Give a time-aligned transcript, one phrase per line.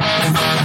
[0.00, 0.59] Muy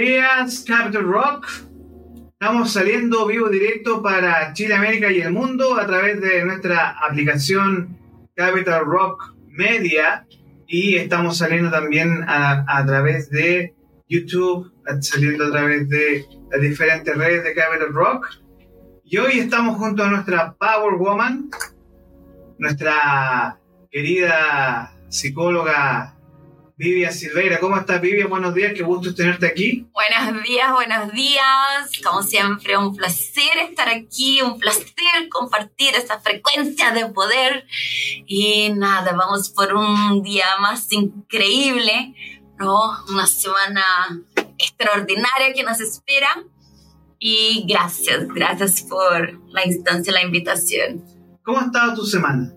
[0.00, 1.46] días, Capital Rock.
[2.32, 7.98] Estamos saliendo vivo directo para Chile, América y el mundo a través de nuestra aplicación
[8.34, 10.26] Capital Rock Media
[10.66, 13.74] y estamos saliendo también a, a través de
[14.08, 18.26] YouTube, saliendo a través de las diferentes redes de Capital Rock.
[19.04, 21.50] Y hoy estamos junto a nuestra Power Woman,
[22.58, 23.58] nuestra
[23.90, 26.16] querida psicóloga
[26.80, 27.60] Vivia Silveira.
[27.60, 28.26] ¿Cómo estás, Vivia?
[28.26, 29.86] Buenos días, qué gusto tenerte aquí.
[29.92, 31.92] Buenos días, buenos días.
[32.02, 37.66] Como siempre, un placer estar aquí, un placer compartir esta frecuencia de poder.
[38.26, 42.14] Y nada, vamos por un día más increíble,
[42.58, 42.96] ¿no?
[43.10, 43.84] Una semana
[44.56, 46.46] extraordinaria que nos espera.
[47.18, 51.04] Y gracias, gracias por la instancia, la invitación.
[51.44, 52.54] ¿Cómo ha estado tu semana?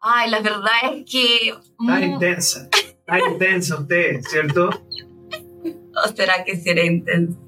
[0.00, 1.54] Ay, la verdad es que...
[1.78, 2.68] Está intensa.
[3.06, 4.70] Está intensa usted, ¿cierto?
[6.04, 7.38] ¿O será que será intensa?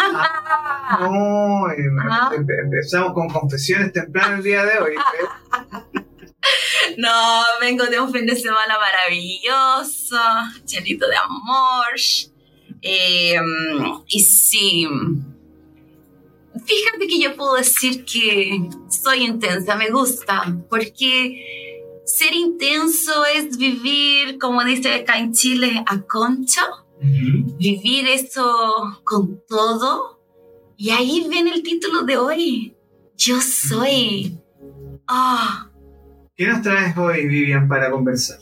[0.00, 1.76] Ah, no, eh,
[2.10, 2.30] Ah.
[2.34, 4.92] empe- empezamos con confesiones temprano el día de hoy.
[4.94, 5.98] ¿eh?
[6.98, 10.18] No, vengo de un fin de semana maravilloso,
[10.66, 11.94] llenito de amor.
[12.82, 13.36] Eh,
[14.08, 14.86] y sí,
[16.66, 21.71] fíjate que yo puedo decir que soy intensa, me gusta, porque
[22.12, 26.60] ser intenso es vivir, como dice acá en Chile, a concho,
[26.98, 27.56] Ujú.
[27.56, 30.20] vivir eso con todo.
[30.76, 32.76] Y ahí viene el título de hoy.
[33.16, 34.38] Yo soy.
[35.08, 35.70] Ah.
[36.36, 38.38] ¿Qué nos traes hoy, Vivian, para conversar?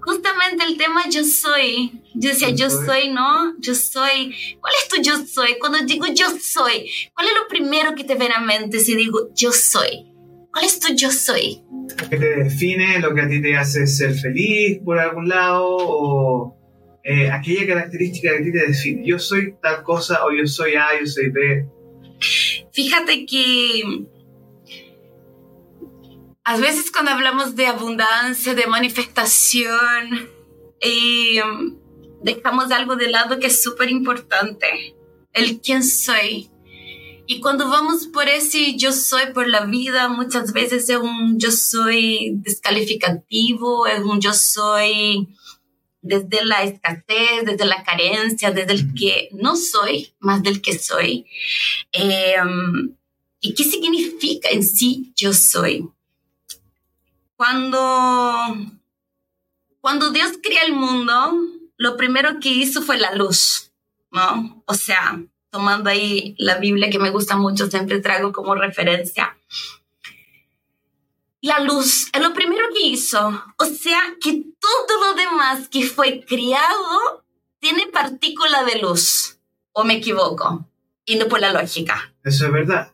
[0.00, 2.02] Justamente el tema yo soy.
[2.14, 3.58] Yo decía, Yo soy, ¿no?
[3.58, 4.34] Yo soy.
[4.60, 5.58] ¿Cuál es tu yo soy?
[5.58, 9.30] Cuando digo yo soy, ¿cuál es lo primero que te viene a mente si digo
[9.34, 10.13] yo soy?
[10.54, 11.64] ¿Cuál es tu yo soy?
[12.00, 15.66] ¿Lo que te define, lo que a ti te hace ser feliz por algún lado
[15.66, 16.56] o
[17.02, 19.04] eh, aquella característica que a ti te define?
[19.04, 21.66] Yo soy tal cosa o yo soy A, yo soy B.
[22.72, 23.82] Fíjate que
[26.44, 30.28] a veces cuando hablamos de abundancia, de manifestación,
[30.80, 31.42] eh,
[32.22, 34.94] dejamos algo de lado que es súper importante,
[35.32, 36.48] el quién soy.
[37.26, 41.50] Y cuando vamos por ese yo soy por la vida, muchas veces es un yo
[41.50, 45.28] soy descalificativo, es un yo soy
[46.02, 51.24] desde la escasez, desde la carencia, desde el que no soy, más del que soy.
[51.92, 52.36] Eh,
[53.40, 55.88] ¿Y qué significa en sí yo soy?
[57.36, 58.56] Cuando,
[59.80, 61.38] cuando Dios crea el mundo,
[61.78, 63.72] lo primero que hizo fue la luz,
[64.10, 64.62] ¿no?
[64.66, 65.22] O sea,
[65.54, 69.38] tomando ahí la Biblia que me gusta mucho, siempre traigo como referencia.
[71.42, 73.28] La luz es lo primero que hizo.
[73.56, 77.24] O sea, que todo lo demás que fue creado
[77.60, 79.38] tiene partícula de luz.
[79.70, 80.68] ¿O me equivoco?
[81.04, 82.12] Yendo por la lógica.
[82.24, 82.92] Eso es verdad.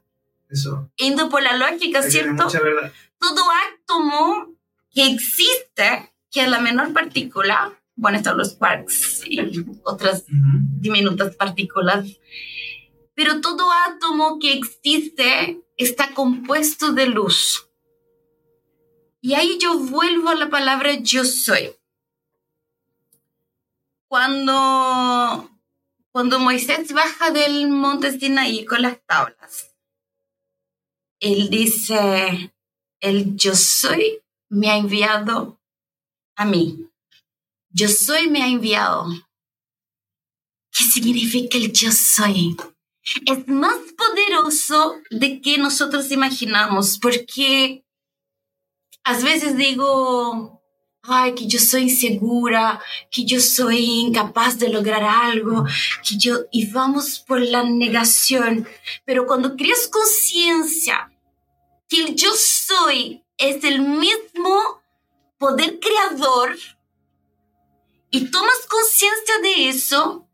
[0.50, 0.90] Eso.
[0.96, 2.44] Yendo por la lógica, ¿cierto?
[2.44, 2.92] mucha verdad.
[3.18, 3.42] todo
[3.72, 4.54] átomo
[4.92, 9.38] que existe, que es la menor partícula, bueno, están los quarks y
[9.84, 12.18] otras diminutas partículas,
[13.14, 17.68] pero todo átomo que existe está compuesto de luz.
[19.20, 21.76] Y ahí yo vuelvo a la palabra yo soy.
[24.08, 25.50] Cuando,
[26.10, 29.76] cuando Moisés baja del monte Sinaí con las tablas,
[31.20, 32.54] él dice,
[32.98, 35.60] el yo soy me ha enviado
[36.34, 36.89] a mí.
[37.70, 39.06] Yo soy me ha enviado.
[40.72, 42.56] ¿qué significa el yo soy?
[43.26, 47.84] Es más poderoso de que nosotros imaginamos, porque
[49.04, 50.62] a veces digo,
[51.02, 52.80] ay, que yo soy insegura,
[53.10, 55.64] que yo soy incapaz de lograr algo,
[56.06, 58.68] que yo, y vamos por la negación.
[59.04, 61.10] Pero cuando creas conciencia
[61.88, 64.82] que el yo soy es el mismo
[65.38, 66.56] poder creador
[68.10, 70.28] y tomas conciencia de eso,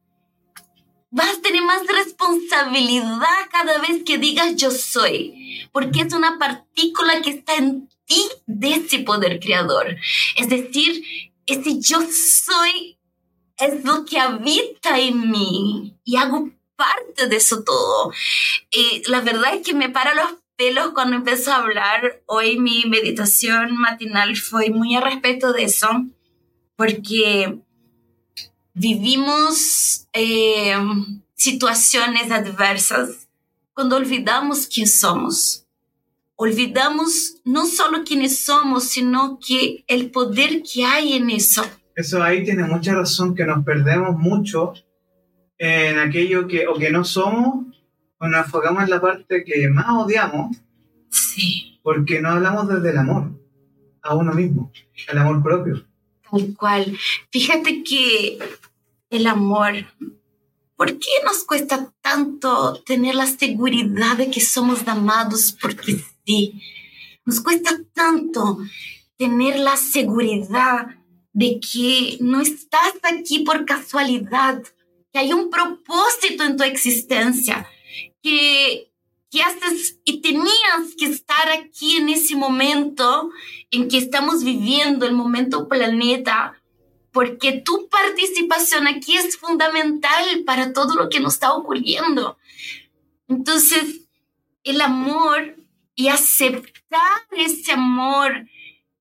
[1.11, 7.23] vas a tener más responsabilidad cada vez que digas yo soy, porque es una partícula
[7.23, 9.97] que está en ti de ese poder creador.
[10.37, 11.05] Es decir,
[11.47, 12.99] ese yo soy
[13.59, 18.13] es lo que habita en mí y hago parte de eso todo.
[18.71, 22.23] Y la verdad es que me para los pelos cuando empezó a hablar.
[22.27, 25.89] Hoy mi meditación matinal fue muy a respecto de eso,
[26.77, 27.59] porque
[28.77, 30.77] vivimos eh,
[31.35, 33.29] situaciones adversas
[33.73, 35.67] cuando olvidamos quién somos.
[36.37, 41.65] Olvidamos no solo quiénes somos, sino que el poder que hay en eso.
[41.95, 44.75] Eso ahí tiene mucha razón, que nos perdemos mucho
[45.57, 47.83] en aquello que o que no somos
[48.19, 50.55] o nos enfocamos en la parte que más odiamos.
[51.09, 51.81] Sí.
[51.83, 53.31] Porque no hablamos desde el amor
[54.03, 54.71] a uno mismo,
[55.09, 55.86] el amor propio.
[56.31, 56.99] Tal cual.
[57.31, 58.39] Fíjate que
[59.11, 59.87] el amor,
[60.77, 66.61] ¿por qué nos cuesta tanto tener la seguridad de que somos amados porque sí?
[67.25, 68.59] Nos cuesta tanto
[69.17, 70.87] tener la seguridad
[71.33, 74.63] de que no estás aquí por casualidad,
[75.13, 77.67] que hay un propósito en tu existencia,
[78.23, 78.86] que,
[79.31, 83.31] que haces y tenías que estar aquí en ese momento
[83.71, 86.61] en que estamos viviendo, el momento planeta,
[87.13, 92.39] porque tu participación aquí es fundamental para todo lo que nos está ocurriendo.
[93.29, 94.03] Entonces,
[94.65, 95.57] el amor
[95.95, 98.47] y aceptar ese amor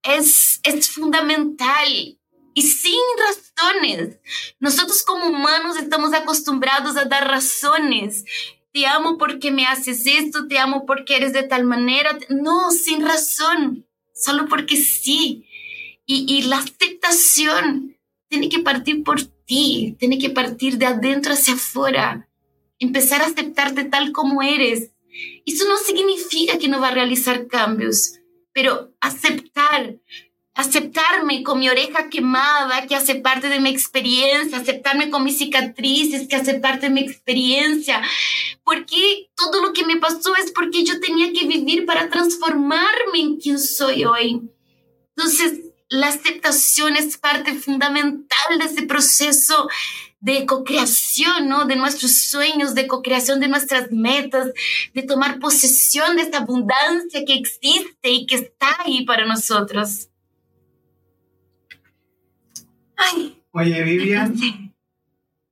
[0.01, 2.17] es, es fundamental
[2.53, 4.17] y sin razones.
[4.59, 8.23] Nosotros como humanos estamos acostumbrados a dar razones.
[8.75, 12.19] Te amo porque me haces esto, te amo porque eres de tal manera.
[12.27, 15.47] No, sin razón, solo porque sí.
[16.05, 17.95] Y, y la aceptación
[18.27, 22.27] tiene que partir por ti, tiene que partir de adentro hacia afuera,
[22.77, 24.91] empezar a aceptarte tal como eres.
[25.45, 28.19] Eso no significa que no va a realizar cambios,
[28.51, 29.95] pero aceptar,
[30.55, 36.27] aceptarme con mi oreja quemada, que hace parte de mi experiencia, aceptarme con mis cicatrices,
[36.27, 38.01] que hace parte de mi experiencia,
[38.63, 43.37] porque todo lo que me pasó es porque yo tenía que vivir para transformarme en
[43.37, 44.41] quien soy hoy.
[45.15, 45.59] Entonces,
[45.89, 49.67] la aceptación es parte fundamental de ese proceso
[50.19, 51.65] de co-creación, ¿no?
[51.65, 54.47] De nuestros sueños, de co-creación de nuestras metas,
[54.93, 60.07] de tomar posesión de esta abundancia que existe y que está ahí para nosotros.
[62.97, 63.41] Ay.
[63.51, 64.35] Oye, Vivian.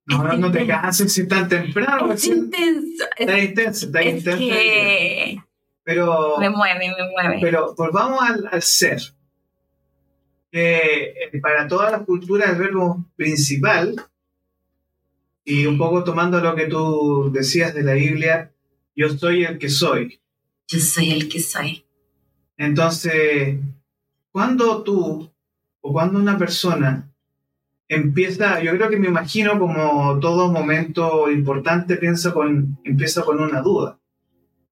[0.06, 2.12] No, no te canses si tan temprano.
[2.12, 3.06] Es intenso.
[3.18, 4.38] Está intenso, está intenso.
[4.38, 5.38] Que...
[5.84, 6.38] Pero.
[6.40, 7.38] Me mueve, me mueve.
[7.42, 9.02] Pero volvamos al, al ser
[10.56, 13.96] eh, para todas las culturas el verbo principal,
[15.44, 18.54] y un poco tomando lo que tú decías de la Biblia,
[18.96, 20.22] yo soy el que soy.
[20.68, 21.86] Yo soy el que soy.
[22.56, 23.60] Entonces,
[24.32, 25.34] cuando tú
[25.82, 27.12] o cuando una persona
[27.96, 33.62] empieza, yo creo que me imagino como todo momento importante piensa con, empieza con una
[33.62, 34.00] duda,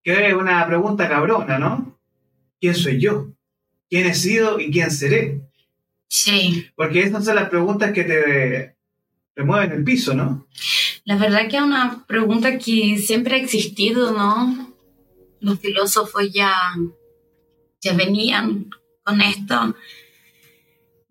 [0.04, 1.98] que es una pregunta cabrona, ¿no?
[2.60, 3.28] ¿Quién soy yo?
[3.90, 5.42] ¿Quién he sido y quién seré?
[6.08, 6.68] Sí.
[6.76, 8.76] Porque esas son las preguntas que te
[9.36, 10.48] remueven el piso, ¿no?
[11.06, 14.74] La verdad que es una pregunta que siempre ha existido, ¿no?
[15.40, 16.54] Los filósofos ya,
[17.82, 18.70] ya venían
[19.04, 19.76] con esto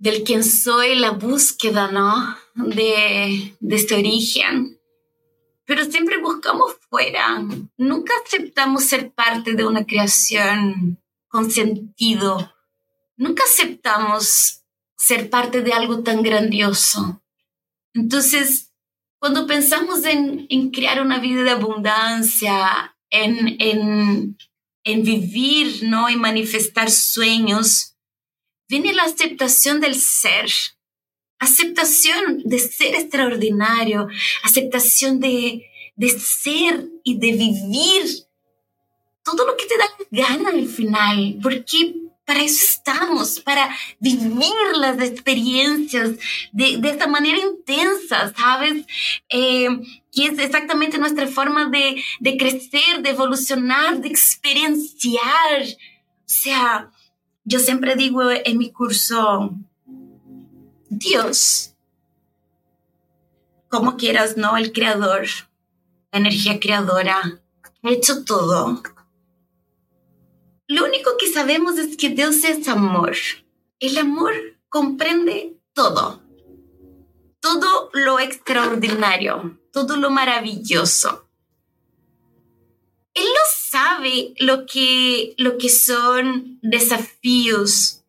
[0.00, 2.36] del quién soy, la búsqueda, ¿no?
[2.54, 4.80] De, de este origen.
[5.66, 7.44] Pero siempre buscamos fuera.
[7.76, 12.52] Nunca aceptamos ser parte de una creación con sentido.
[13.16, 14.62] Nunca aceptamos
[14.96, 17.22] ser parte de algo tan grandioso.
[17.92, 18.72] Entonces,
[19.18, 24.38] cuando pensamos en, crear una vida de abundancia, en, en,
[24.84, 26.08] en vivir, ¿no?
[26.08, 27.89] Y manifestar sueños,
[28.70, 30.48] viene la aceptación del ser,
[31.40, 34.06] aceptación de ser extraordinario,
[34.44, 38.04] aceptación de, de ser y de vivir
[39.24, 45.00] todo lo que te da gana al final, porque para eso estamos, para vivir las
[45.00, 46.12] experiencias
[46.52, 48.84] de, de esta manera intensa, ¿sabes?
[49.28, 49.68] Eh,
[50.12, 55.62] que es exactamente nuestra forma de, de crecer, de evolucionar, de experienciar.
[55.62, 56.92] O sea,
[57.44, 59.54] yo siempre digo en mi curso,
[60.88, 61.74] Dios,
[63.68, 64.56] como quieras, ¿no?
[64.56, 65.26] El creador,
[66.12, 67.40] la energía creadora,
[67.82, 68.82] ha hecho todo
[70.70, 73.16] lo único que sabemos es que Dios es amor.
[73.80, 74.32] El amor
[74.68, 76.22] comprende todo.
[77.40, 81.28] Todo lo extraordinario, todo lo maravilloso.
[83.14, 83.26] Él
[83.70, 88.02] sabe lo que, lo que son desafíos.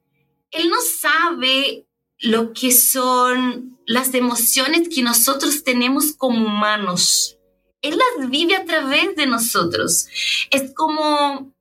[0.49, 1.85] Él no sabe
[2.19, 7.37] lo que son las emociones que nosotros tenemos como humanos.
[7.81, 10.07] Él las vive a través de nosotros.
[10.49, 11.53] Es como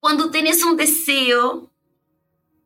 [0.00, 1.70] cuando tienes un deseo,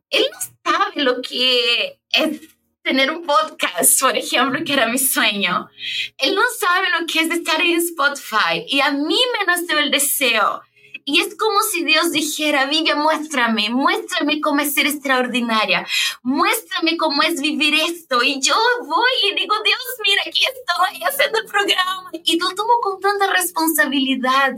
[0.09, 2.41] él no sabe lo que es
[2.83, 5.69] tener un podcast, por ejemplo, que era mi sueño.
[6.17, 9.91] Él no sabe lo que es estar en Spotify y a mí me nació el
[9.91, 10.61] deseo.
[11.03, 15.87] Y es como si Dios dijera, Vivian, muéstrame, muéstrame cómo es ser extraordinaria,
[16.21, 18.21] muéstrame cómo es vivir esto.
[18.21, 22.11] Y yo voy y digo, Dios, mira, aquí estoy haciendo el programa.
[22.23, 24.55] Y lo tomo con tanta responsabilidad,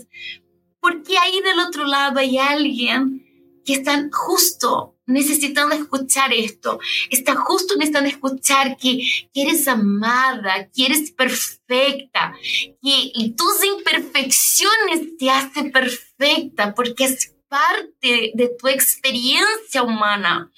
[0.81, 6.79] porque ahí del otro lado hay alguien que está justo necesitando escuchar esto,
[7.09, 12.33] está justo necesitando escuchar que, eres amada, que eres perfecta,
[12.81, 20.51] que tus imperfecciones te hacen perfecta porque es parte de tu experiencia humana.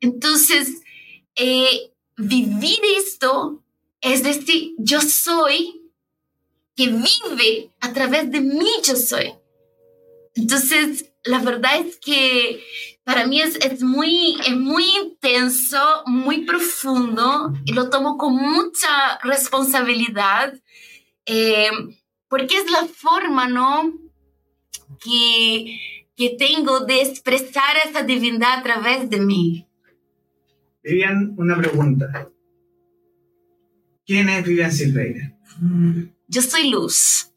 [0.00, 0.82] Entonces,
[1.34, 3.62] eh, vivir esto
[4.00, 5.82] es decir, yo soy
[6.76, 9.32] que vive a través de mí, yo soy.
[10.34, 12.62] Entonces, la verdad es que
[13.06, 19.18] para mí es, es, muy, es muy intenso, muy profundo y lo tomo con mucha
[19.22, 20.52] responsabilidad
[21.24, 21.70] eh,
[22.28, 23.94] porque es la forma, ¿no?
[25.00, 25.78] Que,
[26.16, 29.68] que tengo de expresar esa divinidad a través de mí.
[30.82, 32.28] Vivian, una pregunta.
[34.04, 35.32] ¿Quién es Vivian Silveira?
[36.26, 37.30] Yo soy luz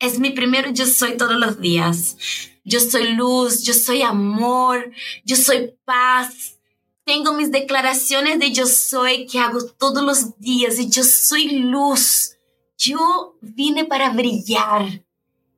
[0.00, 2.16] es mi primero yo soy todos los días.
[2.64, 4.90] Yo soy luz, yo soy amor,
[5.24, 6.58] yo soy paz.
[7.04, 12.36] Tengo mis declaraciones de yo soy que hago todos los días y yo soy luz.
[12.76, 15.04] Yo vine para brillar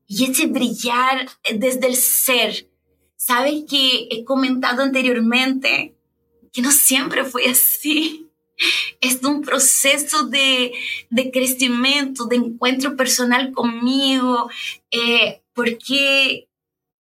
[0.07, 2.69] y ese brillar desde el ser.
[3.17, 5.95] Sabes que he comentado anteriormente
[6.53, 8.29] que no siempre fue así
[9.01, 10.73] es un proceso de,
[11.11, 14.49] de crecimiento, de encuentro personal conmigo,
[14.91, 16.49] eh, porque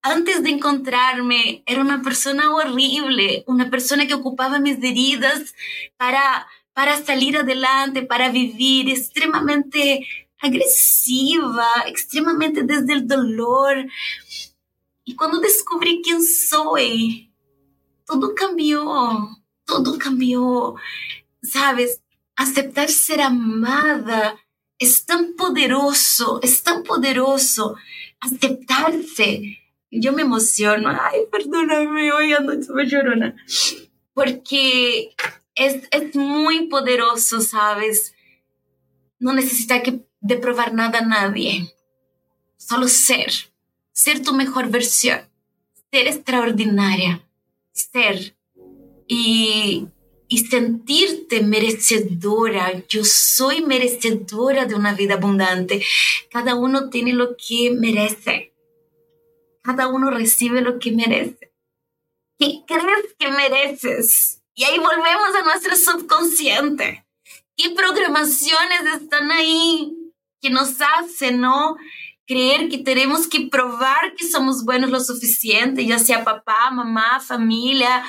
[0.03, 5.55] antes de encontrarme era una persona horrible, una persona que ocupaba mis heridas
[5.97, 10.07] para, para salir adelante, para vivir, extremadamente
[10.39, 13.87] agresiva, extremadamente desde el dolor.
[15.05, 17.33] Y cuando descubrí quién soy,
[18.05, 18.85] todo cambió,
[19.65, 20.77] todo cambió
[21.43, 22.01] sabes,
[22.37, 24.39] aceptar ser amada
[24.79, 27.77] es tan poderoso, es tan poderoso.
[28.21, 29.59] Aceptarse.
[29.93, 30.89] Yo me emociono.
[30.89, 33.37] Ay, perdóname, hoy ando súper llorona.
[34.15, 35.15] Porque
[35.55, 38.15] es, es muy poderoso, ¿sabes?
[39.19, 41.75] No necesita que de probar nada a nadie.
[42.57, 43.33] Solo ser.
[43.93, 45.21] Ser tu mejor versión.
[45.91, 47.25] Ser extraordinaria.
[47.73, 48.35] Ser.
[49.07, 49.89] Y
[50.33, 52.83] y sentirte merecedora.
[52.89, 55.85] Yo soy merecedora de una vida abundante.
[56.31, 58.52] Cada uno tiene lo que merece.
[59.62, 61.52] Cada uno recibe lo que merece.
[62.38, 64.42] ¿Qué crees que mereces?
[64.54, 67.07] Y ahí volvemos a nuestro subconsciente.
[67.57, 69.92] ¿Qué programaciones están ahí
[70.40, 71.76] que nos hacen, no?
[72.26, 78.04] Creer que tenemos que probar que somos buenos lo suficiente, ya sea papá, mamá, familia,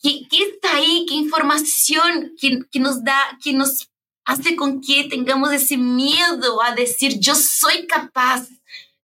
[0.00, 1.04] ¿Qué, está ahí?
[1.08, 3.90] ¿Qué información que, que nos da, que nos
[4.24, 8.48] hace con que tengamos ese miedo a decir yo soy capaz,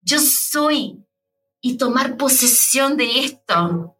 [0.01, 0.97] yo soy
[1.61, 3.95] y tomar posesión de esto?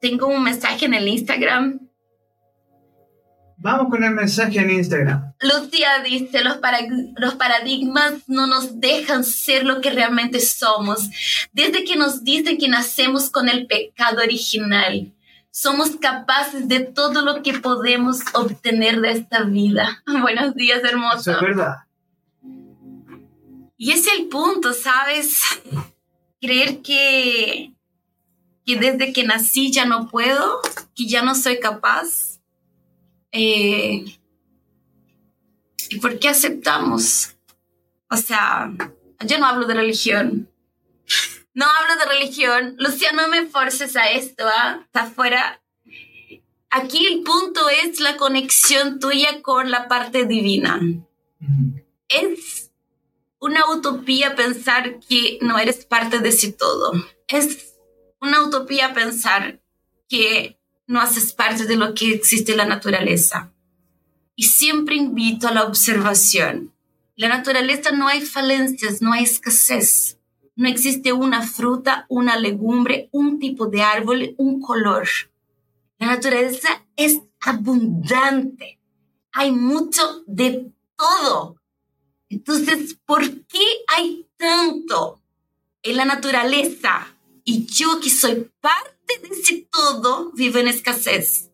[0.00, 1.80] Tengo un mensaje en el Instagram.
[3.58, 5.34] Vamos con el mensaje en Instagram.
[5.40, 6.58] Lucía dice, los,
[7.16, 11.10] los paradigmas no nos dejan ser lo que realmente somos,
[11.52, 15.12] desde que nos dicen que nacemos con el pecado original
[15.50, 20.04] somos capaces de todo lo que podemos obtener de esta vida.
[20.20, 21.32] Buenos días, hermoso.
[21.32, 21.76] es verdad.
[23.76, 25.42] Y es el punto, ¿sabes?
[26.40, 27.72] Creer que,
[28.64, 30.60] que desde que nací ya no puedo,
[30.94, 32.40] que ya no soy capaz.
[33.32, 34.04] Eh,
[35.90, 37.36] ¿Y por qué aceptamos?
[38.10, 38.72] O sea,
[39.26, 40.50] yo no hablo de religión.
[41.54, 42.76] No hablo de religión.
[42.78, 44.82] Lucía, no me forces a esto, ¿ah?
[44.84, 45.62] Está fuera.
[46.70, 50.80] Aquí el punto es la conexión tuya con la parte divina.
[52.08, 52.67] Es
[53.40, 56.92] una utopía pensar que no eres parte de ese todo.
[57.28, 57.74] Es
[58.20, 59.62] una utopía pensar
[60.08, 63.52] que no haces parte de lo que existe en la naturaleza.
[64.34, 66.72] Y siempre invito a la observación.
[67.14, 70.18] La naturaleza no hay falencias, no hay escasez.
[70.56, 75.06] No existe una fruta, una legumbre, un tipo de árbol, un color.
[75.98, 78.80] La naturaleza es abundante.
[79.32, 81.57] Hay mucho de todo.
[82.30, 83.64] Entonces, ¿por qué
[83.96, 85.20] hay tanto
[85.82, 87.14] en la naturaleza?
[87.44, 91.50] Y yo que soy parte de ese todo, vivo en escasez.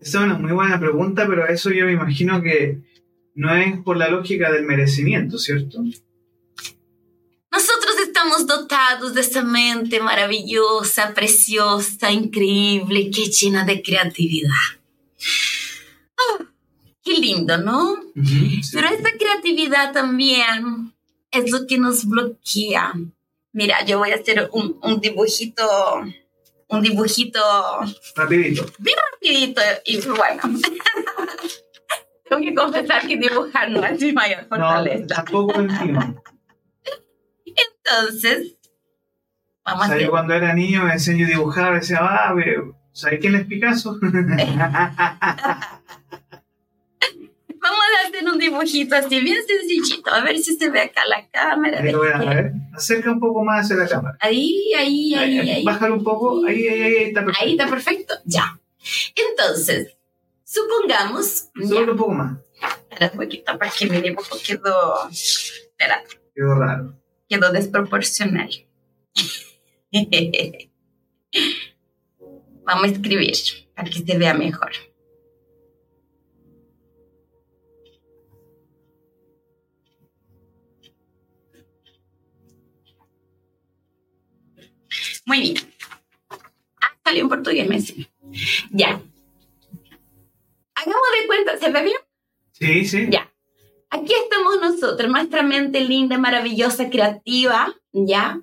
[0.00, 2.80] Esa es una muy buena pregunta, pero eso yo me imagino que
[3.34, 5.82] no es por la lógica del merecimiento, ¿cierto?
[7.50, 14.77] Nosotros estamos dotados de esa mente maravillosa, preciosa, increíble, que llena de creatividad.
[17.08, 17.96] Qué lindo, ¿no?
[18.14, 20.92] Pero esa creatividad también
[21.30, 22.92] es lo que nos bloquea.
[23.52, 25.64] Mira, yo voy a hacer un, un dibujito
[26.68, 27.40] un dibujito.
[28.14, 28.66] Rapidito.
[28.78, 30.42] Bien rapidito y bueno.
[32.28, 35.00] Tengo que confesar que dibujar no es mi mayor fortaleza.
[35.00, 36.14] No, tampoco encima.
[37.46, 38.58] Entonces,
[39.64, 42.34] vamos o sea, a yo cuando era niño me enseñó a dibujar, decía, ah,
[42.92, 43.98] ¿sabes quién es Picasso?
[48.24, 50.10] Un dibujito así, bien sencillito.
[50.12, 51.80] A ver si se ve acá la cámara.
[51.80, 52.52] Ahí lo voy a ver.
[52.74, 54.18] Acerca un poco más hacia la cámara.
[54.20, 55.64] Ahí, ahí, ahí, ahí.
[55.64, 56.44] Bájalo un poco.
[56.46, 57.44] Ahí, ahí, ahí, está perfecto.
[57.44, 58.14] Ahí está perfecto.
[58.24, 58.60] Ya.
[59.30, 59.96] Entonces,
[60.44, 61.48] supongamos.
[61.66, 62.38] Solo un poco más.
[62.90, 65.08] Espera un poquito para que mi dibujo quedó.
[65.08, 66.02] Espera.
[66.34, 66.94] Quedó raro.
[67.28, 68.50] Quedó desproporcional.
[72.64, 73.34] Vamos a escribir
[73.74, 74.72] para que se vea mejor.
[85.28, 85.56] Muy bien.
[86.80, 87.78] Ah, salió en portugués, me
[88.70, 88.98] Ya.
[90.74, 91.98] Hagamos de cuenta, ¿se ve bien?
[92.52, 93.08] Sí, sí.
[93.10, 93.30] Ya.
[93.90, 98.40] Aquí estamos nosotros, nuestra mente linda, maravillosa, creativa, ¿ya?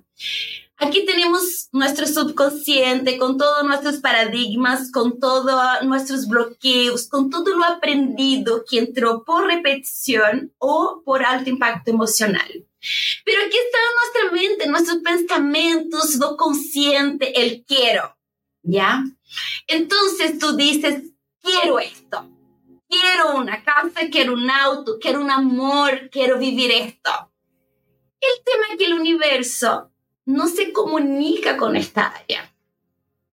[0.78, 7.66] Aquí tenemos nuestro subconsciente con todos nuestros paradigmas, con todos nuestros bloqueos, con todo lo
[7.66, 12.68] aprendido que entró por repetición o por alto impacto emocional.
[13.24, 18.18] Pero aquí está nuestra mente, nuestros pensamientos, lo consciente, el quiero,
[18.62, 19.04] ¿ya?
[19.68, 21.04] Entonces tú dices,
[21.42, 22.30] quiero esto,
[22.88, 27.32] quiero una casa, quiero un auto, quiero un amor, quiero vivir esto.
[28.22, 29.92] El tema es que el universo
[30.26, 32.52] no se comunica con esta área.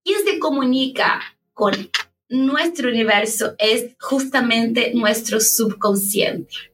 [0.03, 1.21] ¿Quién se comunica
[1.53, 1.89] con
[2.29, 3.55] nuestro universo?
[3.57, 6.70] Es justamente nuestro subconsciente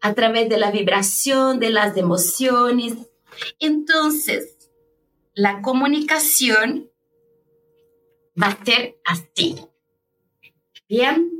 [0.00, 2.94] a través de la vibración, de las emociones.
[3.58, 4.56] Entonces,
[5.34, 6.90] la comunicación
[8.40, 9.56] va a ser así.
[10.88, 11.30] Bien,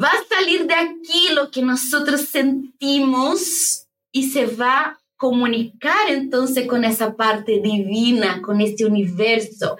[0.00, 6.66] va a salir de aquí lo que nosotros sentimos y se va a comunicar entonces
[6.66, 9.78] con esa parte divina, con este universo.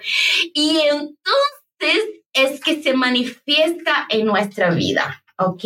[0.53, 5.23] Y entonces es que se manifiesta en nuestra vida.
[5.37, 5.63] ¿Ok?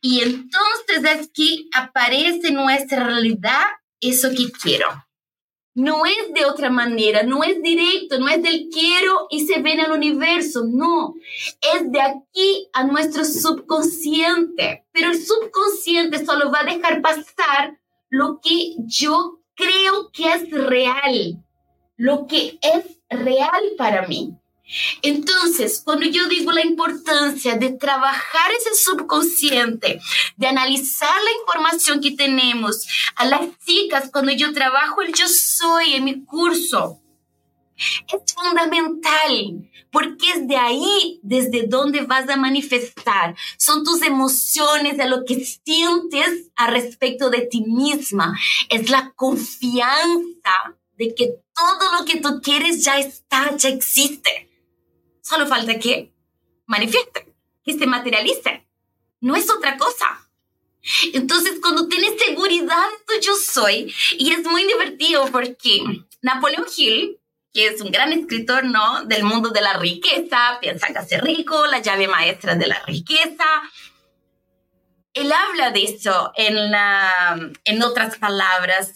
[0.00, 3.64] Y entonces aquí aparece nuestra realidad
[4.00, 4.88] eso que quiero.
[5.74, 9.72] No es de otra manera, no es directo, no es del quiero y se ve
[9.72, 11.14] en el universo, no.
[11.74, 14.84] Es de aquí a nuestro subconsciente.
[14.92, 21.42] Pero el subconsciente solo va a dejar pasar lo que yo creo que es real,
[21.96, 24.36] lo que es real para mí.
[25.02, 30.00] Entonces, cuando yo digo la importancia de trabajar ese subconsciente,
[30.36, 35.94] de analizar la información que tenemos, a las chicas, cuando yo trabajo el yo soy
[35.94, 37.00] en mi curso,
[37.76, 43.36] es fundamental porque es de ahí desde donde vas a manifestar.
[43.58, 48.38] Son tus emociones, de lo que sientes a respecto de ti misma.
[48.70, 54.51] Es la confianza de que todo lo que tú quieres ya está, ya existe.
[55.22, 56.12] Solo falta que
[56.66, 57.32] manifieste,
[57.64, 58.66] que se materialice.
[59.20, 60.28] No es otra cosa.
[61.12, 62.88] Entonces, cuando tienes seguridad
[63.20, 65.80] yo soy, y es muy divertido porque
[66.22, 67.20] Napoleón Hill,
[67.52, 69.04] que es un gran escritor, ¿no?
[69.04, 73.44] Del mundo de la riqueza, piensa que hace rico, la llave maestra de la riqueza.
[75.14, 76.56] Él habla de eso en,
[77.64, 78.94] en otras palabras,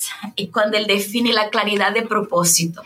[0.51, 2.83] cuando él define la claridad de propósito.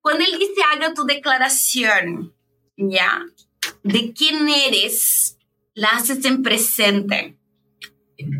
[0.00, 2.34] Cuando él dice, haga tu declaración,
[2.78, 3.26] ¿ya?
[3.82, 5.36] De quién eres,
[5.74, 7.38] la haces en presente.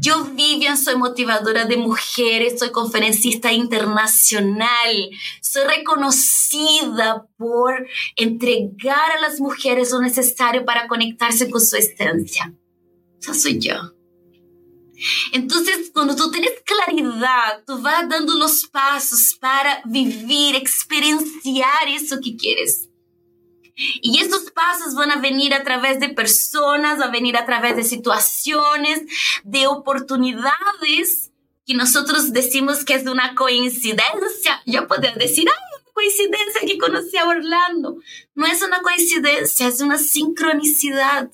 [0.01, 9.41] Yo, Vivian, soy motivadora de mujeres, soy conferencista internacional, soy reconocida por entregar a las
[9.41, 12.53] mujeres lo necesario para conectarse con su esencia.
[13.21, 13.77] Esa soy yo.
[15.33, 22.37] Entonces, cuando tú tienes claridad, tú vas dando los pasos para vivir, experienciar eso que
[22.37, 22.88] quieres.
[24.03, 27.85] Y esos pasos van a venir a través de personas, a venir a través de
[27.85, 29.03] situaciones,
[29.45, 31.31] de oportunidades
[31.65, 34.63] que nosotros decimos que es una coincidencia.
[34.67, 37.99] Yo podría decir, ay, una coincidencia que conocí a Orlando.
[38.35, 41.31] No es una coincidencia, es una sincronicidad.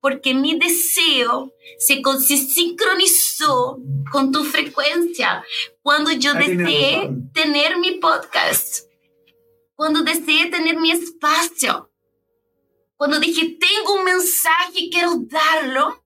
[0.00, 3.78] Porque mi deseo se, se sincronizó
[4.10, 5.44] con tu frecuencia
[5.80, 8.91] cuando yo deseé tener mi podcast
[9.82, 11.90] cuando deseé tener mi espacio,
[12.94, 16.04] cuando dije, tengo un mensaje y quiero darlo,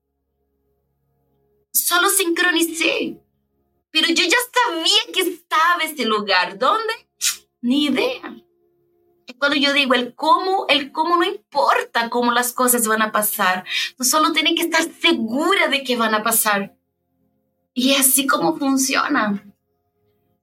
[1.71, 3.21] solo sincronicé.
[3.91, 6.57] Pero yo ya sabía que estaba ese lugar.
[6.57, 6.91] ¿Dónde?
[7.61, 8.35] Ni idea.
[9.37, 13.63] Cuando yo digo el cómo, el cómo no importa cómo las cosas van a pasar.
[13.95, 16.75] Tú solo tienes que estar segura de que van a pasar.
[17.75, 19.45] Y así como funciona.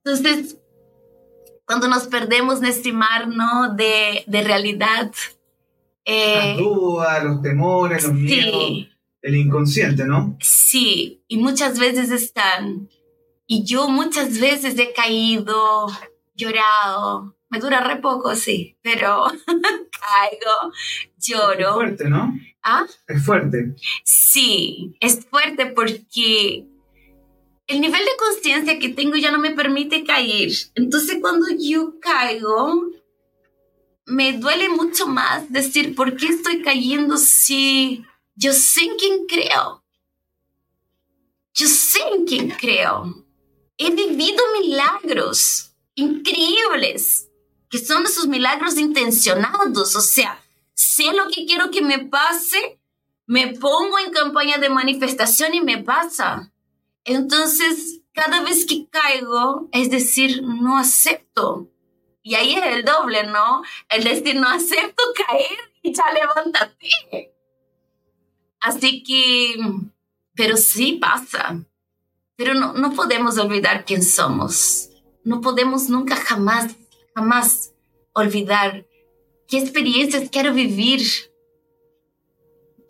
[0.05, 0.57] Entonces,
[1.67, 3.75] cuando nos perdemos en estimar, ¿no?
[3.75, 5.13] De, de realidad.
[6.05, 8.89] Eh, Las dudas, los temores, los miedos,
[9.23, 10.37] el inconsciente, ¿no?
[10.41, 12.89] Sí, y muchas veces están.
[13.47, 15.87] Y yo muchas veces he caído,
[16.35, 17.37] llorado.
[17.49, 20.73] Me dura re poco, sí, pero caigo,
[21.19, 21.69] lloro.
[21.69, 22.39] Es fuerte, ¿no?
[22.63, 22.85] ¿Ah?
[23.07, 23.75] Es fuerte.
[24.03, 26.67] Sí, es fuerte porque
[27.67, 30.51] el nivel de conciencia que tengo ya no me permite caer.
[30.75, 32.91] Entonces cuando yo caigo,
[34.07, 39.85] me duele mucho más decir, ¿por qué estoy cayendo si yo sé en quién creo?
[41.55, 43.25] Yo sé en quién creo.
[43.79, 47.29] He vivido milagros increíbles,
[47.71, 49.97] que son esos milagros intencionados.
[49.97, 52.81] O sea, sé lo que quiero que me pase,
[53.27, 56.53] me pongo en campaña de manifestación y me pasa.
[57.05, 61.69] Entonces, cada vez que caigo, es decir, no acepto.
[62.23, 63.63] Y ahí es el doble, ¿no?
[63.91, 67.35] El decir, no acepto caer y ya levántate.
[68.61, 69.57] Así que,
[70.35, 71.63] pero sí pasa.
[72.37, 74.89] Pero no, no podemos olvidar quién somos.
[75.23, 76.75] No podemos nunca jamás,
[77.15, 77.73] jamás
[78.15, 78.87] olvidar
[79.47, 81.03] qué experiencias quiero vivir.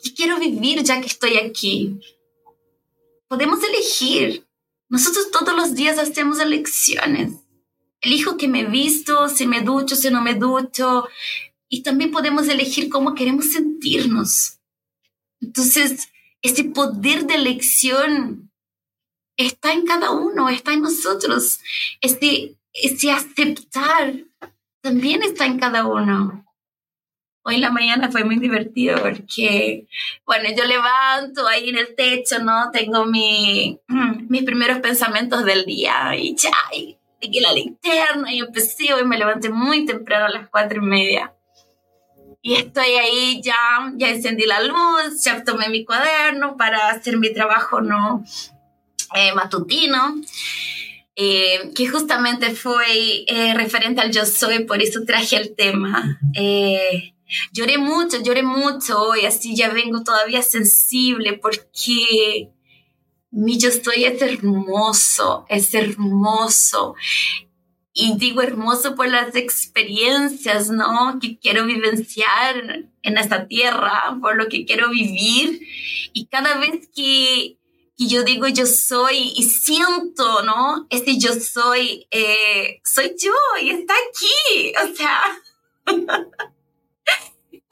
[0.02, 1.98] ¿Qué quiero vivir ya que estoy aquí?
[3.34, 4.46] Podemos elegir.
[4.88, 7.32] Nosotros todos los días hacemos elecciones.
[8.00, 11.08] Elijo que me visto, si me ducho, si no me ducho.
[11.68, 14.60] Y también podemos elegir cómo queremos sentirnos.
[15.40, 16.10] Entonces,
[16.42, 18.52] ese poder de elección
[19.36, 21.58] está en cada uno, está en nosotros.
[22.00, 24.14] Ese, ese aceptar
[24.80, 26.46] también está en cada uno.
[27.46, 29.86] Hoy en la mañana fue muy divertido porque,
[30.24, 32.70] bueno, yo levanto ahí en el techo, ¿no?
[32.72, 33.78] Tengo mi,
[34.28, 39.18] mis primeros pensamientos del día y ya, y pegué la linterna y empecé, hoy me
[39.18, 41.34] levanté muy temprano a las cuatro y media.
[42.40, 47.32] Y estoy ahí ya, ya encendí la luz, ya tomé mi cuaderno para hacer mi
[47.32, 48.24] trabajo, ¿no?
[49.14, 50.16] Eh, matutino.
[51.16, 56.18] Eh, que justamente fue eh, referente al yo soy, por eso traje el tema.
[56.34, 57.13] Eh,
[57.52, 62.50] Lloré mucho, lloré mucho y así ya vengo todavía sensible porque
[63.30, 66.94] mi yo estoy es hermoso, es hermoso.
[67.92, 71.18] Y digo hermoso por las experiencias, ¿no?
[71.20, 75.60] Que quiero vivenciar en esta tierra, por lo que quiero vivir.
[76.12, 77.58] Y cada vez que,
[77.96, 80.86] que yo digo yo soy y siento, ¿no?
[80.90, 83.32] Ese yo soy, eh, soy yo
[83.62, 84.72] y está aquí.
[84.84, 85.22] O sea,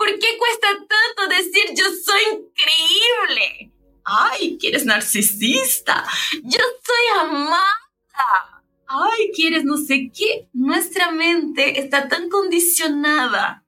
[0.03, 3.73] ¿Por qué cuesta tanto decir yo soy increíble?
[4.05, 6.05] Ay, que eres narcisista.
[6.43, 8.65] Yo soy amada.
[8.89, 10.49] Ay, quieres no sé qué.
[10.53, 13.65] Nuestra mente está tan condicionada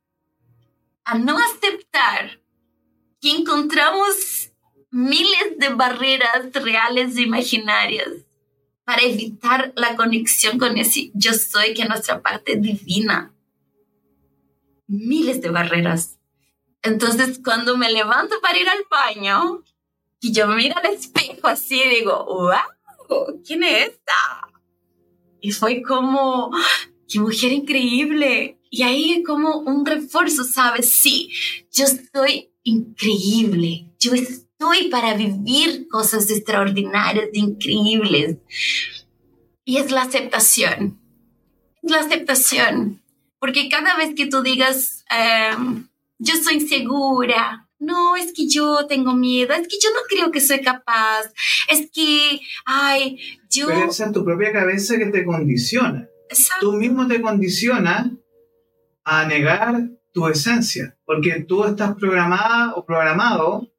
[1.05, 2.41] a no aceptar
[3.21, 4.51] que encontramos
[4.91, 8.09] miles de barreras reales e imaginarias
[8.83, 13.33] para evitar la conexión con ese yo soy, que es nuestra parte divina.
[14.89, 16.19] Miles de barreras.
[16.85, 19.65] Entonces, cuando me levanto para ir al baño,
[20.21, 24.13] y yo miro al espejo así, digo, wow, ¿quién es esta?
[25.41, 26.51] Y fue como,
[27.09, 28.59] qué mujer increíble.
[28.71, 30.95] Y ahí como un refuerzo, ¿sabes?
[30.95, 31.31] Sí,
[31.73, 33.91] yo estoy increíble.
[33.99, 38.37] Yo estoy para vivir cosas extraordinarias, increíbles.
[39.65, 41.01] Y es la aceptación.
[41.83, 43.03] La aceptación.
[43.39, 49.15] Porque cada vez que tú digas, em, yo soy segura, no, es que yo tengo
[49.15, 51.33] miedo, es que yo no creo que soy capaz,
[51.69, 53.19] es que, ay,
[53.51, 53.67] yo...
[53.67, 56.09] Pero es tu propia cabeza que te condiciona.
[56.61, 58.11] Tú mismo te condicionas
[59.05, 63.71] a negar tu esencia, porque tú estás programada o programado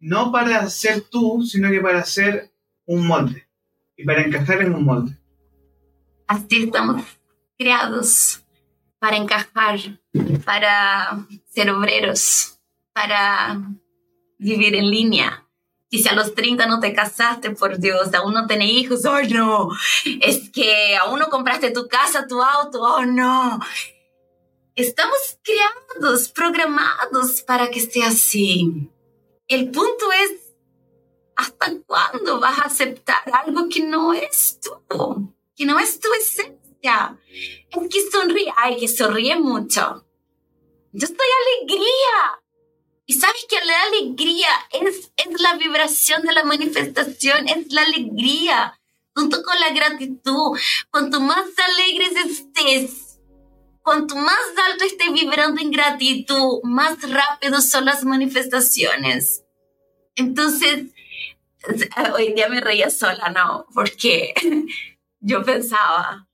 [0.00, 2.52] no para ser tú, sino que para ser
[2.86, 3.48] un molde
[3.96, 5.16] y para encajar en un molde.
[6.26, 7.02] Así estamos
[7.58, 8.44] creados
[8.98, 9.78] para encajar,
[10.44, 12.58] para ser obreros,
[12.92, 13.60] para
[14.38, 15.44] vivir en línea.
[15.90, 19.22] Y si a los 30 no te casaste, por Dios, aún no tenés hijos, oh
[19.22, 19.70] no,
[20.20, 23.58] es que aún no compraste tu casa, tu auto, oh no.
[24.74, 28.90] Estamos creados, programados para que sea así.
[29.48, 30.54] El punto es,
[31.34, 35.34] ¿hasta cuándo vas a aceptar algo que no es tú?
[35.56, 36.67] Que no es tu esencia.
[36.82, 40.06] Es que sonríe, ay, que sonríe mucho.
[40.92, 41.26] Yo estoy
[41.60, 42.42] alegría.
[43.06, 48.78] Y sabes que la alegría es, es la vibración de la manifestación, es la alegría,
[49.14, 50.58] junto con la gratitud.
[50.90, 53.18] Cuanto más alegres estés,
[53.82, 54.38] cuanto más
[54.70, 59.42] alto estés vibrando en gratitud, más rápido son las manifestaciones.
[60.14, 60.92] Entonces,
[62.14, 63.66] hoy día me reía sola, ¿no?
[63.72, 64.34] Porque
[65.20, 66.27] yo pensaba,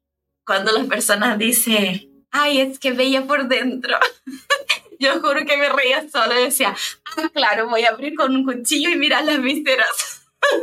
[0.46, 3.96] cuando las personas dicen, ay, es que bella por dentro.
[4.98, 6.74] Yo juro que me reía sola y decía,
[7.16, 10.26] ah, claro, voy a abrir con un cuchillo y mirar las vísceras.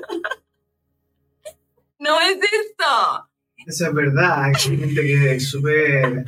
[2.00, 3.30] no es esto.
[3.66, 6.26] Eso es verdad, hay gente que es súper,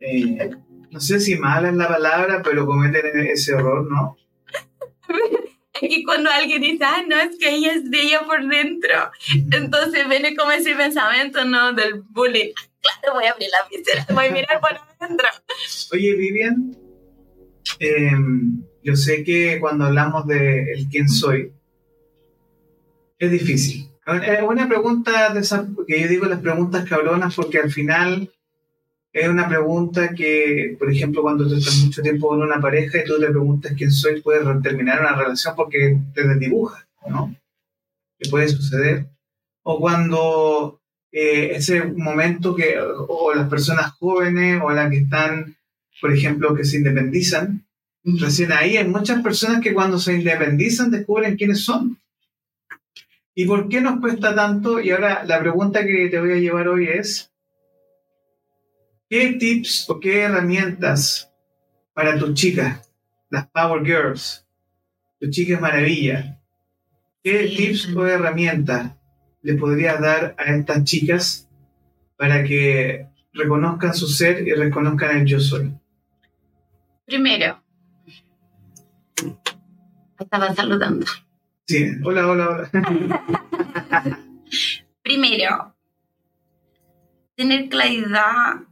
[0.00, 0.50] eh,
[0.90, 4.16] no sé si mala es la palabra, pero cometen ese error, ¿no?
[5.72, 9.10] Que cuando alguien dice, ah, no, es que ella es bella por dentro,
[9.52, 11.72] entonces viene como ese pensamiento, ¿no?
[11.72, 12.52] Del bullying.
[12.80, 15.28] Claro, voy a abrir la vísceras, voy a mirar por adentro.
[15.92, 16.74] Oye, Vivian,
[17.78, 21.52] Em, yo sé que cuando hablamos de el quién soy,
[23.18, 23.90] es difícil.
[24.24, 28.32] Es una pregunta de esas, que yo digo las preguntas cabronas porque al final
[29.12, 33.04] es una pregunta que, por ejemplo, cuando tú estás mucho tiempo con una pareja y
[33.04, 37.34] tú te preguntas quién soy, puedes terminar una relación porque te desdibuja, ¿no?
[38.18, 39.06] Que puede suceder.
[39.62, 45.56] O cuando eh, ese momento que, o las personas jóvenes o las que están,
[46.00, 47.64] por ejemplo, que se independizan,
[48.16, 51.98] Recién ahí hay muchas personas que cuando se independizan descubren quiénes son.
[53.34, 54.80] ¿Y por qué nos cuesta tanto?
[54.80, 57.30] Y ahora la pregunta que te voy a llevar hoy es,
[59.08, 61.32] ¿qué tips o qué herramientas
[61.94, 62.90] para tus chicas,
[63.30, 64.46] las Power Girls,
[65.18, 66.40] tus chicas maravilla,
[67.22, 68.92] qué tips o herramientas
[69.42, 71.48] le podrías dar a estas chicas
[72.16, 75.72] para que reconozcan su ser y reconozcan el yo soy?
[77.06, 77.62] Primero,
[80.18, 81.06] estaba saludando.
[81.66, 82.70] Sí, hola, hola, hola.
[85.02, 85.74] Primero,
[87.34, 88.67] tener claridad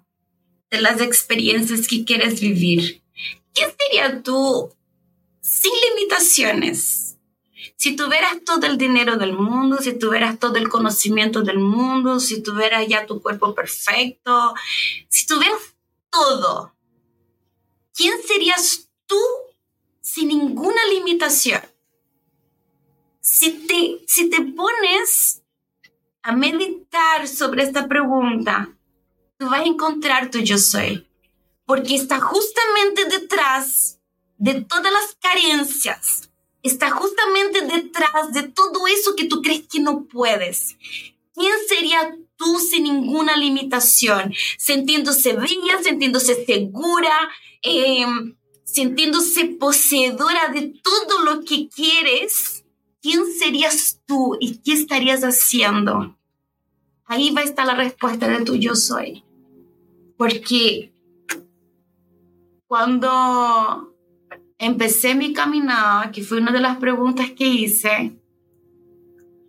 [0.70, 3.02] de las experiencias que quieres vivir.
[3.54, 4.74] ¿Qué sería tú
[5.40, 7.16] sin limitaciones?
[7.76, 12.42] Si tuvieras todo el dinero del mundo, si tuvieras todo el conocimiento del mundo, si
[12.42, 14.54] tuvieras ya tu cuerpo perfecto,
[15.08, 15.60] si tuvieras
[16.10, 16.74] todo,
[17.94, 19.16] ¿quién serías tú
[20.06, 21.60] sin ninguna limitación.
[23.20, 25.42] Si te, si te pones
[26.22, 28.75] a meditar sobre esta pregunta,
[29.38, 31.06] tú vas a encontrar tu yo soy,
[31.64, 33.98] porque está justamente detrás
[34.38, 36.30] de todas las carencias,
[36.62, 40.76] está justamente detrás de todo eso que tú crees que no puedes.
[41.34, 44.32] ¿Quién sería tú sin ninguna limitación?
[44.58, 47.28] Sintiéndose bella, sintiéndose segura,
[47.62, 48.06] eh,
[48.64, 52.64] sintiéndose poseedora de todo lo que quieres,
[53.02, 56.16] ¿quién serías tú y qué estarías haciendo?
[57.04, 59.25] Ahí va a estar la respuesta de tu yo soy.
[60.16, 60.92] Porque
[62.66, 63.94] cuando
[64.58, 68.16] empecé mi caminada, que fue una de las preguntas que hice,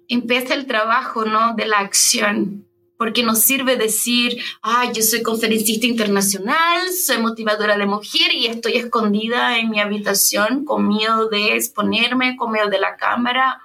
[0.07, 1.55] empieza el trabajo, ¿no?
[1.55, 2.65] De la acción.
[2.97, 8.73] Porque nos sirve decir, ah, yo soy conferencista internacional, soy motivadora de mujer y estoy
[8.73, 13.61] escondida en mi habitación con miedo de exponerme, con miedo de la cámara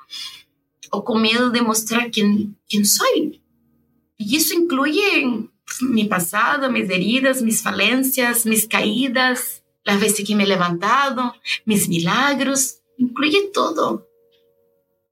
[0.91, 3.43] o con miedo de mostrar quién, quién soy.
[4.19, 5.49] Y eso incluye
[5.81, 11.89] mi pasado, mis heridas, mis falencias, mis caídas, las veces que me he levantado, mis
[11.89, 14.09] milagros, incluye todo.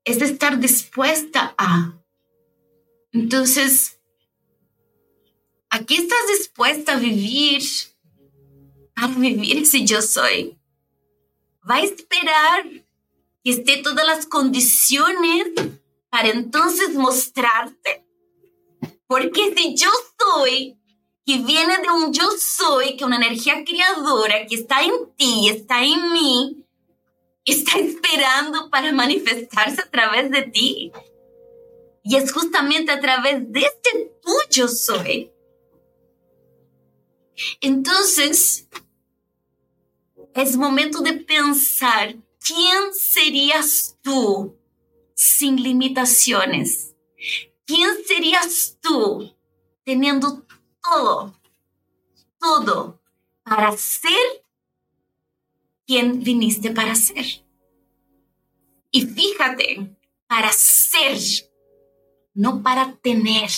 [0.05, 1.94] Es de estar dispuesta a.
[3.12, 4.01] Entonces,
[5.68, 7.62] aquí estás dispuesta a vivir,
[8.94, 10.59] a vivir ese yo soy.
[11.68, 12.64] Va a esperar
[13.42, 15.49] que esté todas las condiciones
[16.11, 18.05] para entonces mostrarte.
[19.11, 19.88] Porque si yo
[20.20, 20.79] soy,
[21.27, 25.83] que viene de un yo soy, que una energía creadora que está en ti, está
[25.83, 26.64] en mí,
[27.44, 30.92] está esperando para manifestarse a través de ti.
[32.05, 35.33] Y es justamente a través de este tuyo soy.
[37.61, 38.68] Entonces,
[40.37, 44.57] es momento de pensar quién serías tú
[45.16, 46.89] sin limitaciones.
[47.70, 49.33] ¿Quién serías tú
[49.85, 50.44] teniendo
[50.83, 51.40] todo,
[52.40, 53.00] todo
[53.44, 54.44] para ser
[55.87, 57.44] quien viniste para ser?
[58.90, 61.16] Y fíjate, para ser,
[62.35, 63.50] no para tener.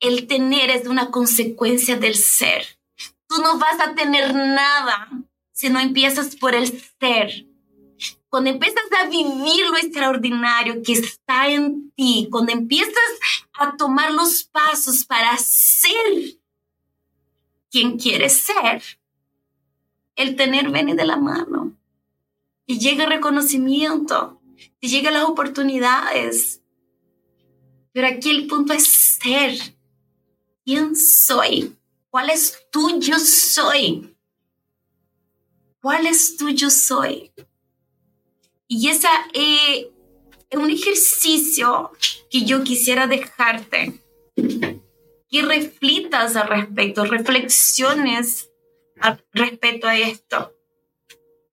[0.00, 2.80] El tener es una consecuencia del ser.
[3.26, 5.10] Tú no vas a tener nada
[5.52, 6.66] si no empiezas por el
[6.98, 7.47] ser.
[8.28, 12.94] Cuando empiezas a vivir lo extraordinario que está en ti, cuando empiezas
[13.54, 16.38] a tomar los pasos para ser
[17.70, 18.82] quien quieres ser,
[20.16, 21.74] el tener viene de la mano.
[22.66, 24.38] Y llega el reconocimiento,
[24.80, 26.62] y llegan las oportunidades.
[27.92, 29.54] Pero aquí el punto es ser.
[30.64, 31.76] ¿Quién soy?
[32.10, 34.16] ¿Cuál es tu yo soy?
[35.80, 37.32] ¿Cuál es tu yo soy?
[38.68, 39.90] Y esa eh,
[40.50, 41.90] es un ejercicio
[42.30, 44.00] que yo quisiera dejarte.
[44.34, 48.50] Que reflitas al respecto, reflexiones
[49.32, 50.54] respecto a esto.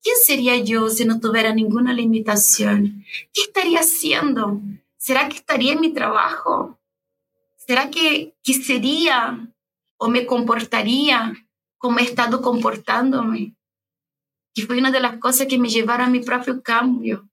[0.01, 3.06] ¿Quién sería yo si no tuviera ninguna limitación?
[3.34, 4.62] ¿Qué estaría haciendo?
[4.97, 6.80] ¿Será que estaría en mi trabajo?
[7.56, 9.51] ¿Será que, que sería
[9.97, 11.34] o me comportaría
[11.78, 13.55] como he estado comportándome?
[14.56, 17.30] Que fue una de las cosas que me llevaron a mi propio cambio.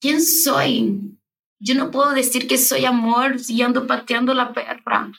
[0.00, 1.18] ¿Quién soy?
[1.60, 5.12] Yo no puedo decir que soy amor y ando pateando la perra.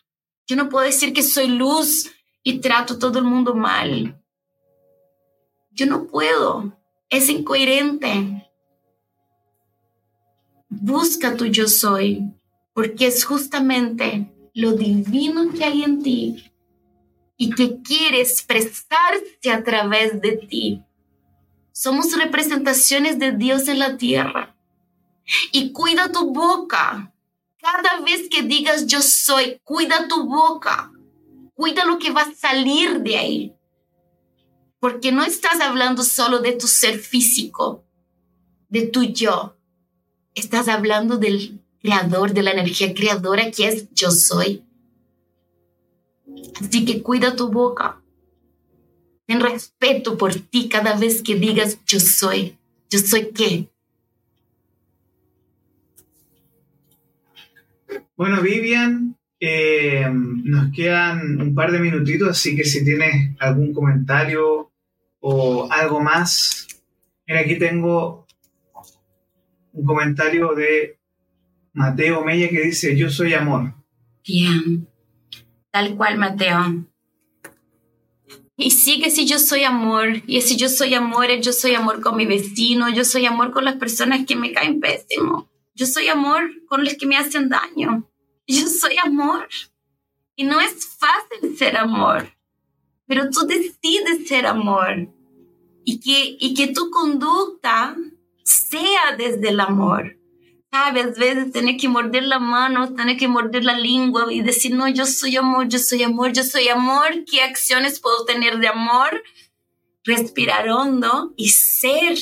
[0.48, 4.20] Yo no puedo decir que soy luz y trato todo el mundo mal.
[5.70, 6.76] Yo no puedo.
[7.10, 8.50] Es incoherente.
[10.70, 12.34] Busca tu yo soy,
[12.74, 16.49] porque es justamente lo divino que hay en ti
[17.42, 20.84] y que quiere expresarse a través de ti.
[21.72, 24.58] Somos representaciones de Dios en la tierra.
[25.54, 27.14] Y cuida tu boca.
[27.58, 30.92] Cada vez que digas yo soy, cuida tu boca.
[31.54, 33.56] Cuida lo que va a salir de ahí.
[34.82, 37.86] Porque no estás hablando solo de tu ser físico,
[38.68, 39.56] de tu yo.
[40.36, 44.66] Estás hablando del creador, de la energía creadora que es yo soy.
[46.62, 48.02] Así que cuida tu boca.
[49.26, 52.58] Ten respeto por ti cada vez que digas yo soy.
[52.90, 53.70] ¿Yo soy qué?
[58.18, 64.72] Bueno, Vivian, eh, nos quedan un par de minutitos, así que si tienes algún comentario
[65.22, 66.68] o algo más,
[67.26, 68.26] mira, aquí tengo
[69.72, 71.00] un comentario de
[71.74, 73.74] Mateo Mella que dice, yo soy amor.
[74.28, 74.89] Bien
[75.72, 76.86] tal cual, Mateo.
[78.62, 82.02] Y sí que si yo soy amor, y si yo soy amor, yo soy amor
[82.02, 86.10] con mi vecino, yo soy amor con las personas que me caen pésimo, yo soy
[86.10, 88.10] amor con los que me hacen daño,
[88.46, 89.48] yo soy amor.
[90.36, 92.34] Y no es fácil ser amor,
[93.08, 95.10] pero tú decides ser amor
[95.86, 97.96] y que, y que tu conducta
[98.44, 100.19] sea desde el amor.
[100.72, 101.18] ¿Sabes?
[101.18, 104.88] A veces tener que morder la mano, tener que morder la lengua y decir, no,
[104.88, 107.24] yo soy amor, yo soy amor, yo soy amor.
[107.30, 109.24] ¿Qué acciones puedo tener de amor?
[110.04, 112.18] Respirar hondo y ser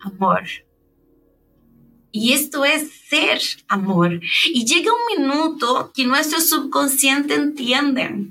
[0.00, 0.44] amor.
[2.12, 4.20] Y esto es ser amor.
[4.46, 8.26] Y llega un minuto que nuestro subconsciente entiende.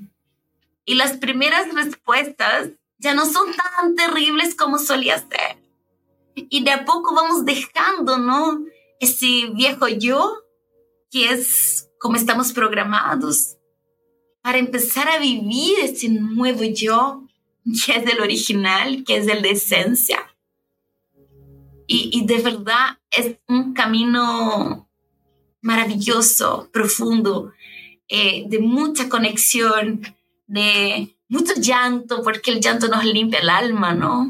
[0.86, 5.57] Y las primeras respuestas ya no son tan terribles como solía ser.
[6.36, 8.60] Y de a poco vamos dejando, ¿no?
[9.00, 10.43] Ese viejo yo,
[11.12, 13.58] que es como estamos programados,
[14.41, 17.24] para empezar a vivir ese nuevo yo,
[17.86, 20.20] que es el original, que es el de esencia.
[21.88, 24.88] Y, y de verdad es un camino
[25.62, 27.52] maravilloso, profundo,
[28.08, 30.02] eh, de mucha conexión,
[30.47, 34.30] de mucho llanto, porque el llanto nos limpia el alma, ¿no?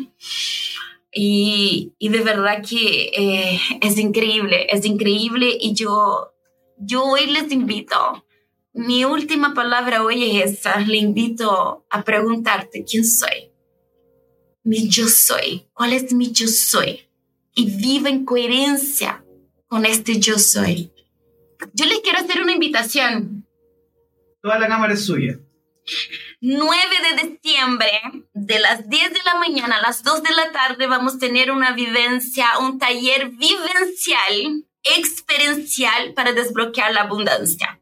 [1.11, 6.33] Y, y de verdad que eh, es increíble, es increíble y yo,
[6.77, 8.25] yo hoy les invito,
[8.73, 13.51] mi última palabra hoy es esa, le invito a preguntarte, ¿quién soy?
[14.63, 17.09] Mi yo soy, ¿cuál es mi yo soy?
[17.55, 19.25] Y vive en coherencia
[19.67, 20.91] con este yo soy.
[21.73, 23.47] Yo les quiero hacer una invitación.
[24.41, 25.39] Toda la cámara es suya.
[26.41, 26.73] 9
[27.17, 27.91] de diciembre,
[28.33, 31.51] de las 10 de la mañana a las 2 de la tarde, vamos a tener
[31.51, 37.81] una vivencia, un taller vivencial, experiencial para desbloquear la abundancia.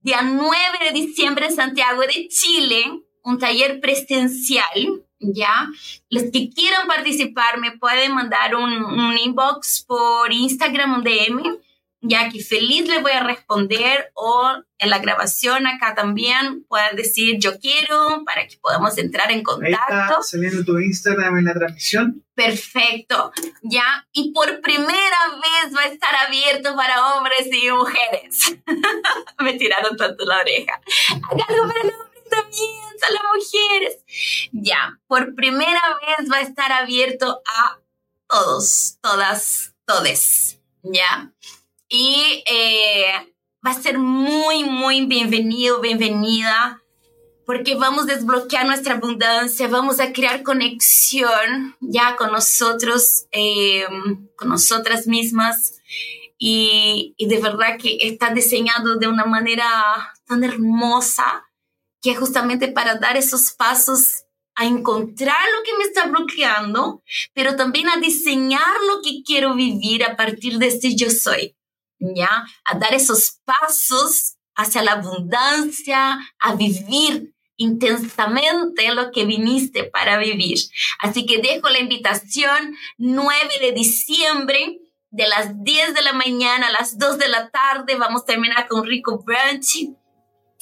[0.00, 0.56] Día 9
[0.86, 2.84] de diciembre Santiago de Chile,
[3.22, 5.68] un taller presencial, ¿ya?
[6.10, 11.58] Los que quieran participar me pueden mandar un, inbox por Instagram, DM
[12.00, 17.38] ya que feliz le voy a responder o en la grabación acá también puedan decir
[17.40, 19.94] yo quiero para que podamos entrar en contacto.
[19.94, 22.24] Ahí está saliendo tu Instagram en la transmisión.
[22.34, 23.32] Perfecto,
[23.62, 24.06] ya.
[24.12, 28.56] Y por primera vez va a estar abierto para hombres y mujeres.
[29.40, 30.80] Me tiraron tanto la oreja.
[31.10, 34.04] Hágalo para los hombres también, son las mujeres.
[34.52, 37.80] Ya, por primera vez va a estar abierto a
[38.28, 40.60] todos, todas, todes.
[40.82, 41.32] Ya
[41.88, 43.12] y eh,
[43.66, 46.82] va a ser muy, muy bienvenido, bienvenida,
[47.46, 53.86] porque vamos a desbloquear nuestra abundancia, vamos a crear conexión ya con nosotros, eh,
[54.36, 55.80] con nosotras mismas.
[56.40, 59.66] Y, y de verdad que está diseñado de una manera
[60.26, 61.48] tan hermosa
[62.00, 64.24] que es justamente para dar esos pasos
[64.54, 70.04] a encontrar lo que me está bloqueando, pero también a diseñar lo que quiero vivir
[70.04, 71.57] a partir de este yo soy.
[71.98, 72.44] ¿Ya?
[72.64, 80.58] A dar esos pasos hacia la abundancia, a vivir intensamente lo que viniste para vivir.
[81.00, 84.78] Así que dejo la invitación 9 de diciembre
[85.10, 87.96] de las 10 de la mañana a las 2 de la tarde.
[87.96, 89.90] Vamos a terminar con rico brunch.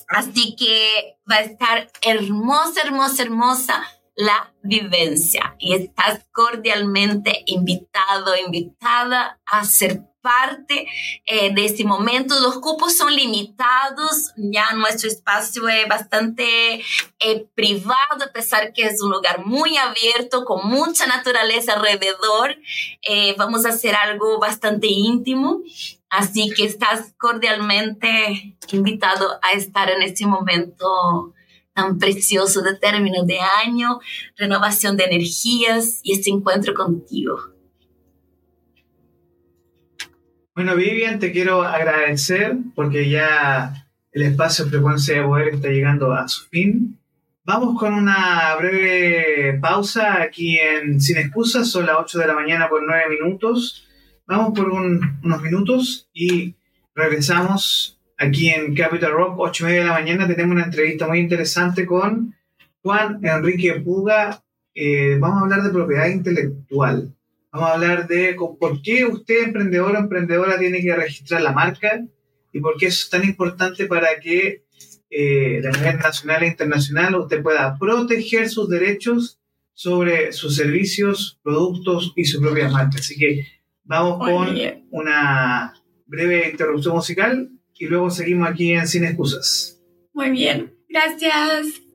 [0.08, 9.40] Así que va a estar hermosa, hermosa, hermosa la vivencia y estás cordialmente invitado, invitada
[9.44, 10.88] a ser parte
[11.24, 12.38] eh, de este momento.
[12.40, 16.82] Los cupos son limitados, ya nuestro espacio es bastante
[17.20, 22.56] eh, privado, a pesar que es un lugar muy abierto, con mucha naturaleza alrededor.
[23.02, 25.62] Eh, vamos a hacer algo bastante íntimo.
[26.08, 31.34] Así que estás cordialmente invitado a estar en este momento
[31.74, 34.00] tan precioso de término de año,
[34.36, 37.55] renovación de energías y este encuentro contigo.
[40.56, 46.26] Bueno, Vivian, te quiero agradecer porque ya el espacio Frecuencia de Poder está llegando a
[46.28, 46.98] su fin.
[47.44, 52.70] Vamos con una breve pausa aquí en Sin Excusas, son las 8 de la mañana
[52.70, 53.86] por 9 minutos.
[54.26, 56.54] Vamos por unos minutos y
[56.94, 60.26] regresamos aquí en Capital Rock, 8 y media de la mañana.
[60.26, 62.34] Tenemos una entrevista muy interesante con
[62.80, 64.42] Juan Enrique Puga.
[64.74, 67.14] Eh, vamos a hablar de propiedad intelectual.
[67.56, 72.04] Vamos a hablar de por qué usted, emprendedor o emprendedora, tiene que registrar la marca
[72.52, 74.64] y por qué eso es tan importante para que
[75.08, 79.40] eh, de manera nacional e internacional usted pueda proteger sus derechos
[79.72, 82.98] sobre sus servicios, productos y su propia marca.
[82.98, 83.46] Así que
[83.84, 84.54] vamos con
[84.90, 85.72] una
[86.04, 87.48] breve interrupción musical
[87.78, 89.80] y luego seguimos aquí en Sin Excusas.
[90.12, 91.85] Muy bien, gracias.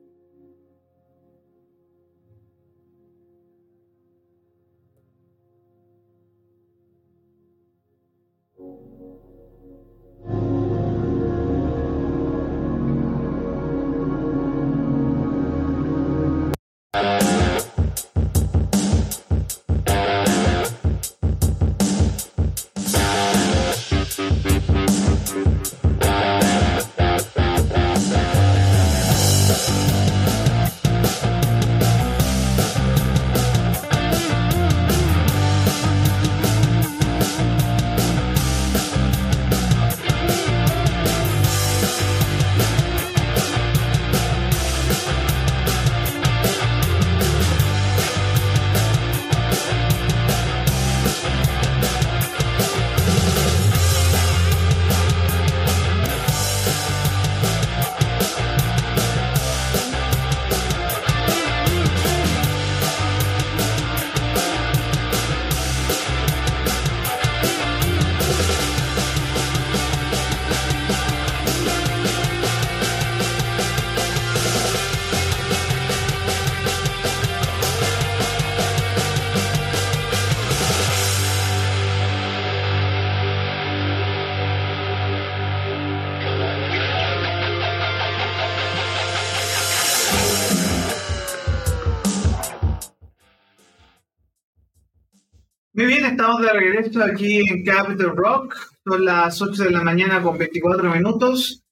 [96.22, 98.56] Estamos de regreso aquí en Capital Rock.
[98.84, 101.64] Son las 8 de la mañana con 24 minutos.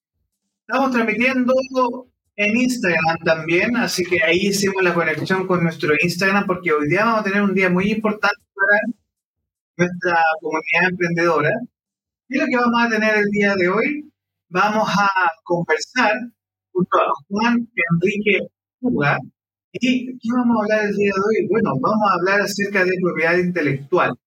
[0.67, 1.55] Estamos transmitiendo
[2.35, 7.05] en Instagram también, así que ahí hicimos la conexión con nuestro Instagram porque hoy día
[7.05, 8.93] vamos a tener un día muy importante para
[9.77, 11.51] nuestra comunidad emprendedora.
[12.29, 14.13] Y lo que vamos a tener el día de hoy,
[14.49, 15.09] vamos a
[15.45, 16.13] conversar
[16.73, 18.49] junto a Juan Enrique
[18.81, 19.17] Puga,
[19.73, 21.49] ¿Y qué vamos a hablar el día de hoy?
[21.49, 24.19] Bueno, vamos a hablar acerca de propiedad intelectual,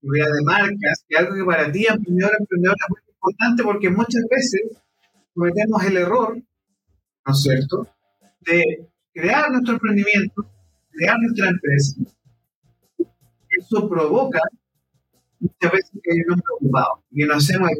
[0.00, 4.22] propiedad de marcas, que algo que para ti, emprendedor, emprendedor, es muy importante porque muchas
[4.30, 4.82] veces
[5.34, 7.88] cometemos el error, ¿no es cierto?,
[8.40, 10.50] de crear nuestro emprendimiento,
[10.90, 11.96] crear nuestra empresa.
[13.50, 14.40] Eso provoca
[15.40, 17.70] muchas veces que hay un hombre ocupado y que no hacemos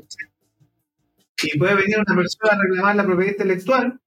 [1.42, 4.00] Y puede venir una persona a reclamar la propiedad intelectual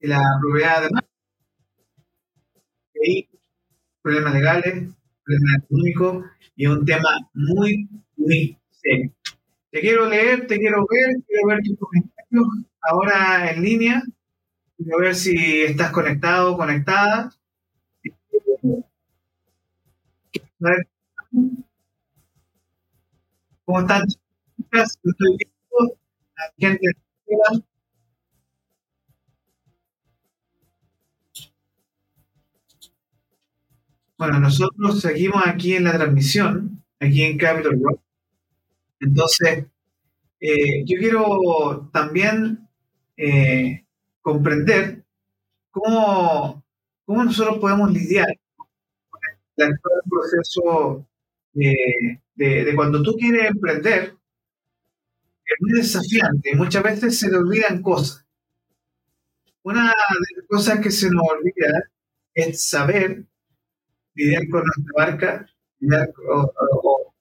[0.00, 1.10] y la propiedad de marca
[4.02, 4.88] problemas legales,
[5.30, 6.24] problemas económicos
[6.56, 9.12] y un tema muy, muy serio.
[9.70, 12.46] Te quiero leer, te quiero ver, quiero ver tus comentarios
[12.82, 14.02] ahora en línea.
[14.76, 17.30] Quiero ver si estás conectado o conectada.
[23.64, 24.02] ¿Cómo están?
[24.72, 25.96] Estoy viendo
[26.36, 26.86] la gente
[34.20, 38.02] Bueno, nosotros seguimos aquí en la transmisión, aquí en Capital Rock.
[39.00, 39.64] Entonces,
[40.38, 42.68] eh, yo quiero también
[43.16, 43.86] eh,
[44.20, 45.02] comprender
[45.70, 46.62] cómo,
[47.06, 48.26] cómo, nosotros podemos lidiar
[49.56, 49.74] con el
[50.10, 51.08] proceso
[51.54, 54.16] de, de, cuando tú quieres emprender,
[55.46, 58.26] es muy desafiante muchas veces se le olvidan cosas.
[59.62, 61.88] Una de las cosas que se nos olvida
[62.34, 63.24] es saber
[64.20, 65.46] lidiar con nuestra marca,
[66.28, 67.14] o,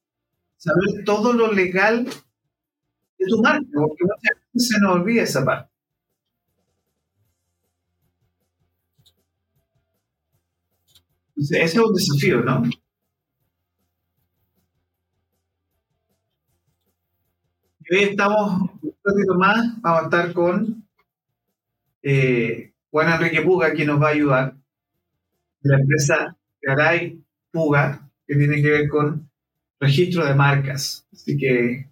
[0.57, 5.69] saber todo lo legal de tu marca, porque muchas veces se nos olvida esa parte.
[11.37, 12.63] ese es un desafío, ¿no?
[17.79, 20.85] Y hoy estamos, un ratito más, vamos a estar con
[22.03, 24.57] eh, Juan Enrique Puga, quien nos va a ayudar,
[25.61, 29.29] de la empresa Garay Puga, que tiene que ver con
[29.79, 31.07] registro de marcas.
[31.11, 31.89] Así que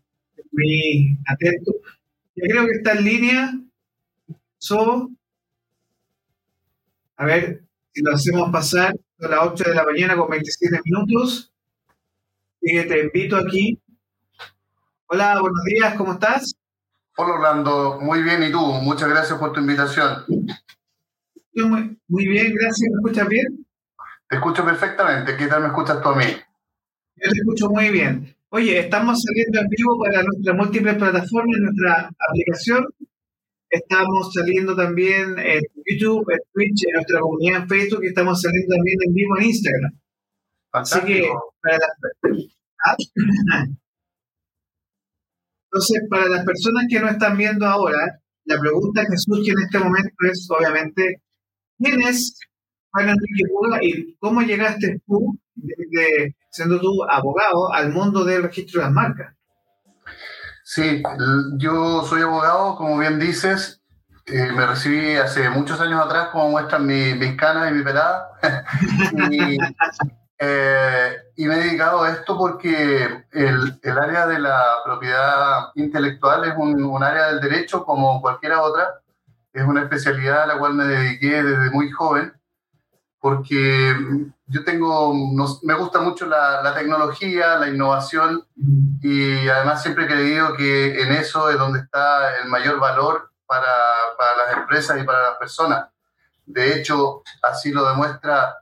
[0.52, 1.72] muy atento.
[2.36, 3.60] Yo creo que está en línea.
[4.60, 5.10] So,
[7.16, 7.64] a ver
[7.94, 11.52] si lo hacemos pasar a las 8 de la mañana con 27 minutos.
[12.62, 13.80] Y te invito aquí.
[15.08, 16.56] Hola, buenos días, ¿cómo estás?
[17.16, 18.60] Hola Orlando, muy bien, ¿y tú?
[18.60, 20.26] Muchas gracias por tu invitación.
[21.56, 23.67] Muy, muy bien, gracias, ¿me escuchas bien?
[24.30, 25.38] Te escucho perfectamente.
[25.38, 26.26] ¿Qué tal me escuchas tú a mí?
[26.26, 28.36] Yo te escucho muy bien.
[28.50, 32.86] Oye, estamos saliendo en vivo para nuestras múltiples plataformas, nuestra aplicación.
[33.70, 38.76] Estamos saliendo también en YouTube, en Twitch, en nuestra comunidad en Facebook y estamos saliendo
[38.76, 39.92] también en vivo en Instagram.
[40.72, 41.30] Así que,
[41.62, 42.38] para las,
[42.86, 42.96] ¿Ah?
[45.66, 49.80] Entonces, para las personas que no están viendo ahora, la pregunta que surge en este
[49.80, 51.22] momento es, obviamente,
[51.78, 52.40] ¿quién es
[53.82, 55.38] y cómo llegaste tú,
[56.50, 59.34] siendo tú abogado, al mundo del registro de las marcas.
[60.64, 61.02] Sí,
[61.58, 63.82] yo soy abogado, como bien dices,
[64.26, 68.32] eh, me recibí hace muchos años atrás, como muestran mis canas y mi pelada.
[70.40, 76.44] Eh, y, me he dedicado a esto porque el, el, área de la propiedad intelectual
[76.44, 79.02] es un, un, área del derecho como cualquiera otra.
[79.52, 82.37] Es una especialidad a la cual me dediqué desde muy joven
[83.28, 83.94] porque
[84.46, 85.14] yo tengo,
[85.64, 88.42] me gusta mucho la, tecnología, la innovación
[89.02, 93.68] y además siempre he creído que en eso es donde está el mayor valor para,
[94.18, 95.90] para las empresas y para las personas.
[96.46, 98.60] De hecho, así lo demuestra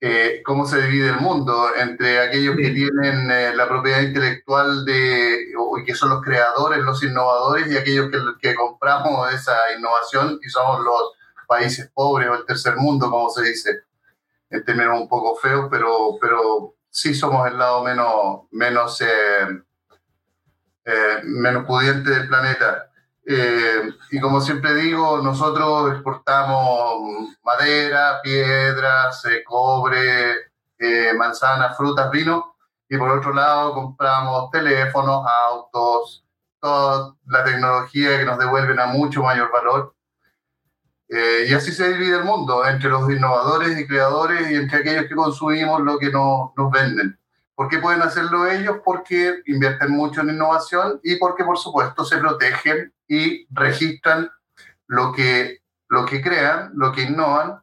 [0.00, 5.44] eh, cómo se divide el mundo entre aquellos que tienen eh, la propiedad intelectual de,
[5.80, 10.48] y que son los creadores, los innovadores, y aquellos que, que compramos esa innovación y
[10.48, 11.19] somos los
[11.50, 13.82] países pobres o el tercer mundo, como se dice,
[14.50, 19.62] en términos un poco feos, pero, pero sí somos el lado menos, menos, eh,
[20.84, 22.86] eh, menos pudiente del planeta.
[23.26, 23.82] Eh,
[24.12, 30.52] y como siempre digo, nosotros exportamos madera, piedras, cobre,
[31.18, 32.54] manzanas, frutas, vino,
[32.88, 36.24] y por otro lado compramos teléfonos, autos,
[36.60, 39.94] toda la tecnología que nos devuelven a mucho mayor valor
[41.10, 45.06] eh, y así se divide el mundo entre los innovadores y creadores y entre aquellos
[45.06, 47.18] que consumimos lo que nos, nos venden.
[47.60, 48.78] ¿Por qué pueden hacerlo ellos?
[48.82, 54.30] Porque invierten mucho en innovación y porque, por supuesto, se protegen y registran
[54.86, 55.58] lo que,
[55.88, 57.60] lo que crean, lo que innovan.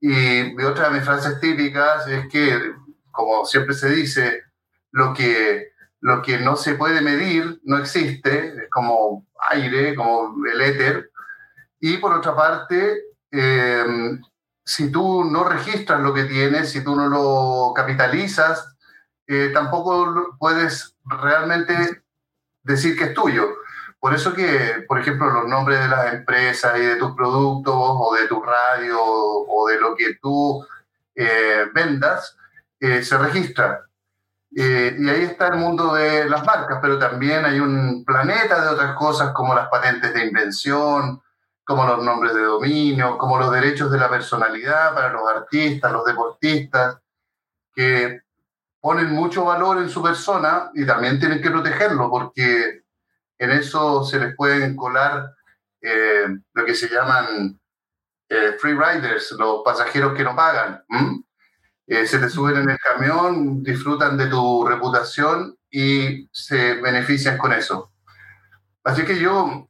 [0.00, 2.72] Y, otra de mis frases típicas es que,
[3.12, 4.42] como siempre se dice,
[4.90, 10.60] lo que, lo que no se puede medir no existe, es como aire, como el
[10.60, 11.10] éter.
[11.80, 13.84] Y por otra parte, eh,
[14.64, 18.76] si tú no registras lo que tienes, si tú no lo capitalizas,
[19.26, 22.02] eh, tampoco puedes realmente
[22.62, 23.48] decir que es tuyo.
[23.98, 28.14] Por eso que, por ejemplo, los nombres de las empresas y de tus productos o
[28.14, 30.64] de tu radio o de lo que tú
[31.14, 32.36] eh, vendas
[32.78, 33.76] eh, se registran.
[34.50, 38.96] y ahí está el mundo de las marcas, pero también hay un planeta de otras
[38.96, 41.22] cosas como las patentes de invención,
[41.70, 46.04] como los nombres de dominio, como los derechos de la personalidad para los artistas, los
[46.04, 46.98] deportistas,
[47.72, 48.22] que
[48.80, 52.82] ponen mucho valor en su persona y también tienen que protegerlo porque
[53.38, 55.32] en eso se les pueden colar
[55.80, 57.56] eh, lo que se llaman
[58.28, 60.82] eh, free riders, los pasajeros que no pagan.
[61.86, 67.52] Eh, se te suben en el camión, disfrutan de tu reputación y se benefician con
[67.52, 67.89] eso.
[68.82, 69.68] Así que yo,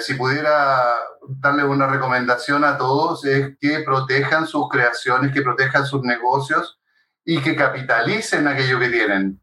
[0.00, 0.94] si pudiera
[1.28, 6.80] darle una recomendación a todos, es que protejan sus creaciones, que protejan sus negocios
[7.24, 9.40] y que capitalicen aquello que tienen.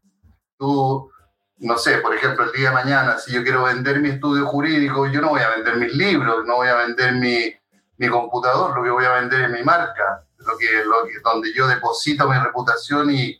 [0.56, 1.10] Tú,
[1.58, 5.06] no sé, por ejemplo, el día de mañana, si yo quiero vender mi estudio jurídico,
[5.06, 7.54] yo no voy a vender mis libros, no voy a vender mi,
[7.98, 11.52] mi computador, lo que voy a vender es mi marca, lo que, lo que, donde
[11.52, 13.38] yo deposito mi reputación y,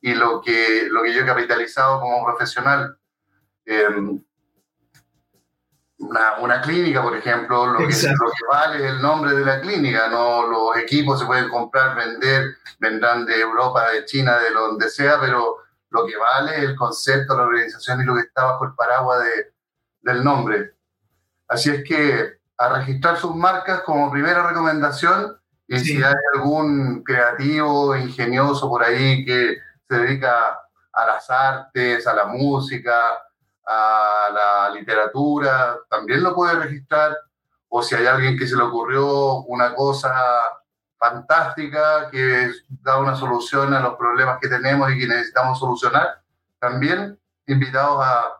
[0.00, 2.96] y lo, que, lo que yo he capitalizado como profesional.
[3.64, 4.22] Em,
[6.08, 9.60] una, una, clínica, por ejemplo, lo que, lo que, vale es el nombre de la
[9.60, 14.88] clínica, no los equipos se pueden comprar, vender, vendrán de Europa, de China, de donde
[14.88, 15.56] sea, pero
[15.90, 19.24] lo que vale es el concepto, la organización y lo que está bajo el paraguas
[19.24, 19.52] de,
[20.02, 20.74] del nombre.
[21.48, 25.38] Así es que a registrar sus marcas como primera recomendación
[25.68, 29.56] y si hay algún creativo, ingenioso por ahí que
[29.88, 30.60] se dedica
[30.92, 32.94] a las artes, a la música,
[33.66, 37.16] a la literatura, también lo puede registrar.
[37.68, 40.12] O si hay alguien que se le ocurrió una cosa
[40.98, 42.50] fantástica que
[42.82, 46.22] da una solución a los problemas que tenemos y que necesitamos solucionar,
[46.58, 48.32] también invitados a,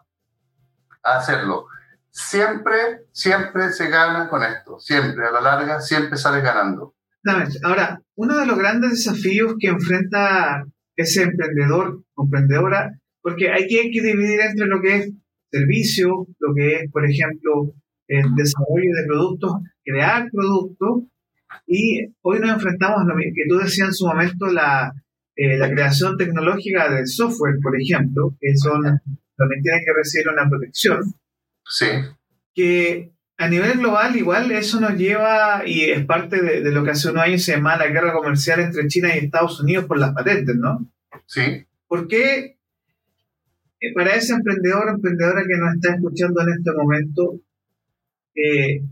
[1.03, 1.66] hacerlo.
[2.11, 6.97] Siempre, siempre se gana con esto, siempre, a la larga, siempre sales ganando.
[7.62, 10.64] Ahora, uno de los grandes desafíos que enfrenta
[10.97, 15.12] ese emprendedor emprendedora porque hay que, dividir entre lo que es
[15.51, 17.74] servicio, lo que es, por ejemplo,
[18.07, 19.53] el desarrollo de productos,
[19.85, 21.03] crear productos,
[21.66, 24.93] y hoy nos enfrentamos a lo que tú decías en su momento, la,
[25.35, 28.81] eh, la creación tecnológica de software, por ejemplo, que son,
[29.37, 31.01] también tienen que recibir una protección.
[31.64, 31.87] Sí.
[32.55, 36.91] Que a nivel global igual eso nos lleva, y es parte de, de lo que
[36.91, 40.14] hace unos años se llama la guerra comercial entre China y Estados Unidos por las
[40.14, 40.89] patentes, ¿no?
[41.27, 41.66] Sí.
[41.89, 42.56] ¿Por qué
[43.81, 47.41] eh, para ese emprendedor o emprendedora que nos está escuchando en este momento,
[48.35, 48.83] eh,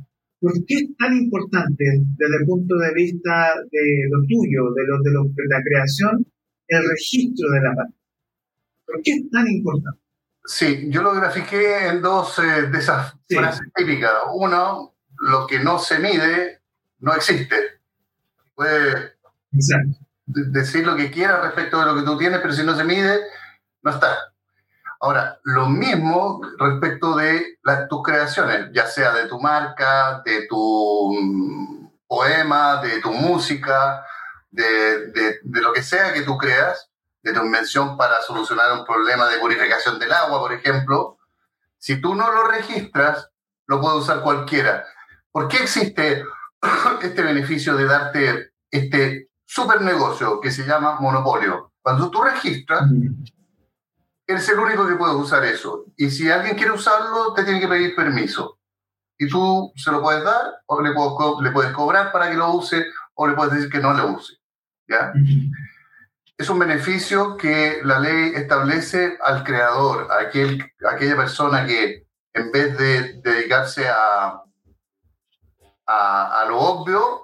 [0.41, 1.85] ¿por qué es tan importante
[2.17, 6.27] desde el punto de vista de lo tuyo, de, lo, de, la creación,
[6.69, 7.99] el registro de la patente?
[8.87, 10.01] ¿Por qué es tan importante?
[10.45, 14.13] Sí, yo lo grafiqué en dos eh, de esas frases típicas.
[14.35, 16.61] Uno, lo que no se mide
[16.99, 17.57] no existe.
[18.55, 19.15] Puede
[20.27, 23.21] decir lo que quiera respecto de lo que tú tienes, pero si no se mide,
[23.83, 24.34] no está.
[25.01, 31.13] Ahora, lo mismo respecto de las, tus creaciones, ya sea de tu marca, de tu
[31.13, 34.05] mm, poema, de tu música,
[34.51, 36.91] de, de, de, lo que sea que tú creas,
[37.23, 41.19] de tu invención para solucionar un problema de purificación del agua, por ejemplo,
[41.79, 43.31] si tú no lo registras,
[43.67, 44.87] lo puede usar cualquiera.
[45.31, 46.25] ¿Por qué existe
[47.03, 51.73] este beneficio de darte este super negocio que se llama monopolio?
[51.83, 52.89] Cuando tú registras,
[54.27, 55.87] eres el único que puede usar eso.
[55.97, 58.59] Y si alguien quiere usarlo, te tiene que pedir permiso.
[59.19, 62.87] Y tú se lo puedes dar, o le, le puedes cobrar para que lo use,
[63.15, 64.35] o le puedes decir que no lo use.
[64.89, 65.13] ¿ya?
[66.37, 72.51] Es un beneficio que la ley establece al creador, a, aquel, aquella persona que en
[72.51, 74.43] vez de dedicarse a,
[75.87, 77.24] a, a lo obvio,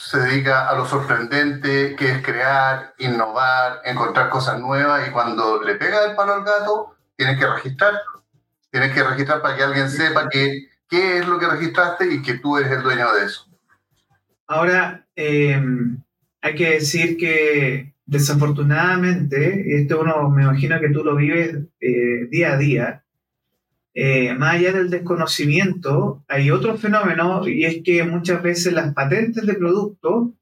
[0.00, 5.74] se dedica a lo sorprendente que es crear, innovar, encontrar cosas nuevas y cuando le
[5.74, 7.94] pega el palo al gato, tienes que registrar.
[8.70, 12.34] Tienes que registrar para que alguien sepa que, qué es lo que registraste y que
[12.34, 13.46] tú eres el dueño de eso.
[14.46, 16.02] Ahora, em,
[16.40, 22.26] hay que decir que desafortunadamente, y esto uno me imagino que tú lo vives eh,
[22.30, 23.04] día a día,
[23.94, 29.46] eh, más allá del desconocimiento, hay otro fenómeno y es que muchas veces las patentes
[29.46, 30.34] de producto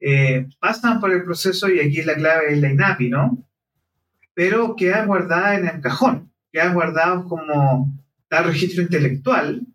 [0.00, 3.44] eh, pasan por el proceso, y aquí la clave es la INAPI, ¿no?
[4.34, 7.92] Pero quedan guardadas en el cajón, quedan guardadas como
[8.28, 9.66] tal registro intelectual,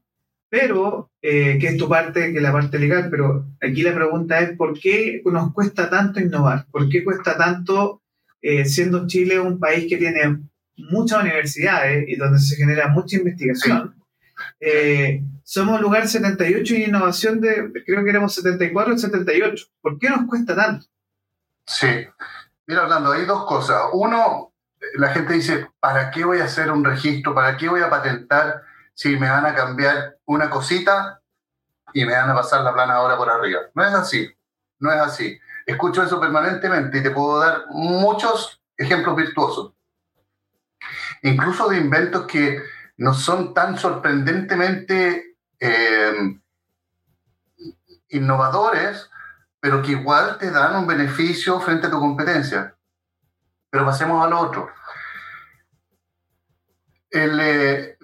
[0.50, 4.40] pero eh, que es tu parte, que es la parte legal, pero aquí la pregunta
[4.40, 6.68] es, ¿por qué nos cuesta tanto innovar?
[6.72, 8.02] ¿Por qué cuesta tanto,
[8.42, 10.40] eh, siendo Chile un país que tiene
[10.78, 13.96] muchas universidades y donde se genera mucha investigación?
[14.60, 19.66] Eh, somos lugar 78 y innovación de, creo que éramos 74 y 78.
[19.82, 20.86] ¿Por qué nos cuesta tanto?
[21.66, 22.08] Sí.
[22.66, 23.82] Mira, Orlando, hay dos cosas.
[23.94, 24.54] Uno,
[24.96, 27.36] la gente dice, ¿para qué voy a hacer un registro?
[27.36, 28.64] ¿Para qué voy a patentar?
[28.94, 31.22] si me van a cambiar una cosita
[31.94, 33.62] y me van a pasar la plana ahora por arriba.
[33.74, 34.30] No es así,
[34.80, 35.40] no es así.
[35.66, 39.74] Escucho eso permanentemente y te puedo dar muchos ejemplos virtuosos.
[41.24, 42.62] Incluso de inventos que
[42.98, 46.40] no son tan sorprendentemente eh,
[48.10, 49.10] innovadores,
[49.60, 52.76] pero que igual te dan un beneficio frente a tu competencia.
[53.70, 54.70] Pero pasemos al otro.
[57.10, 57.98] El, eh,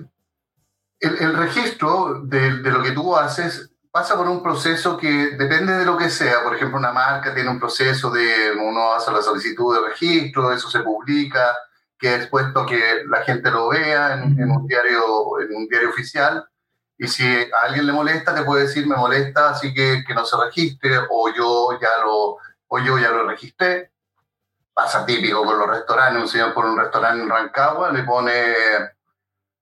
[1.00, 5.98] el, registro de, lo que tú haces pasa por un proceso que depende de lo
[5.98, 6.44] que sea.
[6.44, 10.70] Por ejemplo, una marca tiene un proceso de uno hace la solicitud de registro, eso
[10.70, 11.56] se publica,
[12.00, 16.48] que es puesto que la gente lo vea en, un diario, en un diario oficial.
[16.98, 20.26] Y si a alguien le molesta, te puede decir me molesta, así que que no
[20.26, 22.38] se registre, o yo ya lo,
[22.68, 23.92] o yo ya lo registré.
[24.74, 26.22] Pasa típico con los restaurantes.
[26.22, 28.54] Un señor por un restaurante en Rancagua le pone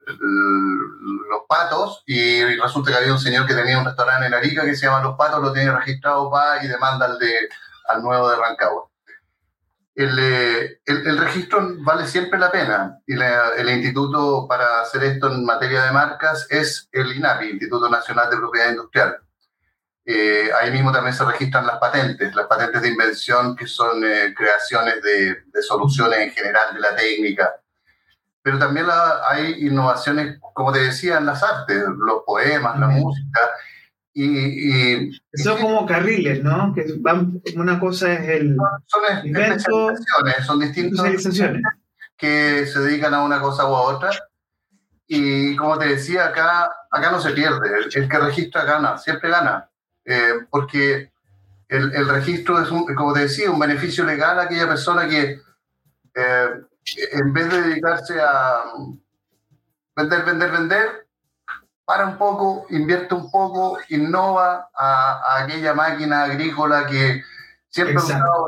[0.07, 4.75] los patos y resulta que había un señor que tenía un restaurante en Arica que
[4.75, 7.49] se llama Los Patos, lo tiene registrado va y demanda al, de,
[7.88, 8.89] al nuevo de Rancagua.
[9.98, 15.34] El, eh, el, el, registro vale siempre la pena y el instituto para hacer esto
[15.34, 19.18] en materia de marcas es el INAPI, Instituto Nacional de Propiedad Industrial.
[20.06, 24.36] Eh, ahí mismo también se registran las patentes, las patentes de invención que son eh,
[24.38, 27.56] creaciones de, de, soluciones en general de la técnica,
[28.43, 28.86] pero también
[29.28, 33.39] hay innovaciones, como te decía, en las artes, los poemas, la música.
[34.20, 36.74] Y, Son como carriles, ¿no?
[36.74, 38.57] Que van, una cosa es el.
[38.88, 41.68] Son, especializaciones, son distintas
[42.18, 44.09] que se dedican a una cosa u a otra.
[45.05, 47.70] Y como te decía, acá, acá no se pierde.
[47.93, 49.70] El, que registra gana, siempre gana.
[50.03, 51.11] Eh, porque
[51.68, 55.41] el, el, registro es, un, como te decía, un beneficio legal a aquella persona que.
[56.15, 56.49] Eh,
[57.11, 58.63] en vez de dedicarse a
[59.95, 61.07] vender, vender, vender,
[61.88, 67.23] para un poco, invierte un poco, innova a, aquella máquina agrícola que
[67.69, 68.03] siempre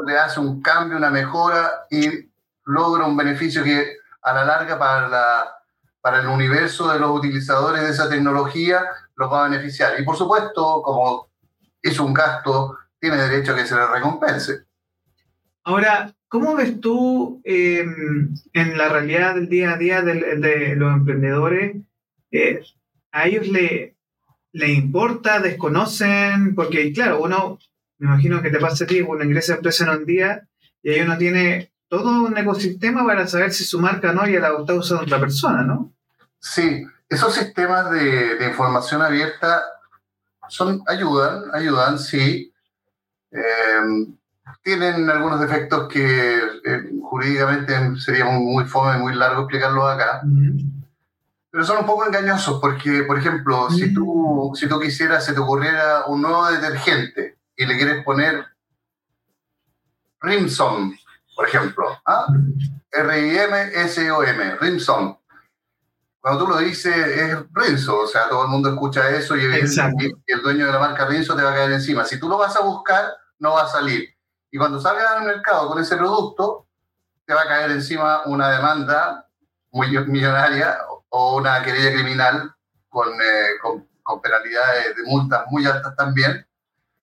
[0.05, 2.29] le hace un cambio, una mejora y
[2.65, 5.55] logra un beneficio que a la larga para, la,
[6.01, 8.85] para el universo de los utilizadores de esa tecnología
[9.15, 9.97] los va a beneficiar.
[9.97, 11.29] Y por supuesto, como
[11.81, 14.65] hizo un gasto, tiene derecho a que se le recompense.
[15.63, 21.77] Ahora, ¿Cómo ves tú em, en la realidad del día a día de, los emprendedores?
[22.29, 22.61] Eh,
[23.11, 23.95] ¿A ellos le,
[24.53, 26.55] le importa, desconocen?
[26.55, 27.59] Porque, claro, uno,
[27.97, 30.47] me imagino que te pasa a ti, uno ingresa a empresa en un día
[30.81, 34.59] y ahí uno tiene todo un ecosistema para saber si su marca no ya la
[34.59, 35.91] está usando otra persona, ¿no?
[36.39, 39.63] Sí, esos sistemas de, de información abierta
[40.49, 42.53] son, ayudan, ayudan, sí.
[43.31, 44.07] Eh,
[44.63, 50.21] tienen algunos defectos que eh, jurídicamente sería muy, fome, muy largo explicarlos acá.
[51.51, 55.39] Pero son un poco engañosos porque, por ejemplo, si, tú, si tú quisieras, se te
[55.39, 58.45] ocurriera un nuevo detergente y le quieres poner
[60.21, 60.95] Rimson,
[61.35, 62.27] por ejemplo, ¿ah?
[62.91, 65.17] R-I-M-S-O-M, Rimson.
[66.21, 70.41] Cuando tú lo dices es Rinso, o sea, todo el mundo escucha eso y, el
[70.41, 72.03] dueño de la marca Rinso te va a caer encima.
[72.03, 74.09] Si tú lo vas a buscar, no va a salir.
[74.51, 76.67] Y cuando salga al mercado con ese producto,
[77.25, 79.27] te va a caer encima una demanda
[79.71, 80.77] muy millonaria
[81.09, 82.53] o una querella criminal
[82.87, 83.87] con, eh, con,
[84.21, 86.45] penalidades de multas muy altas también.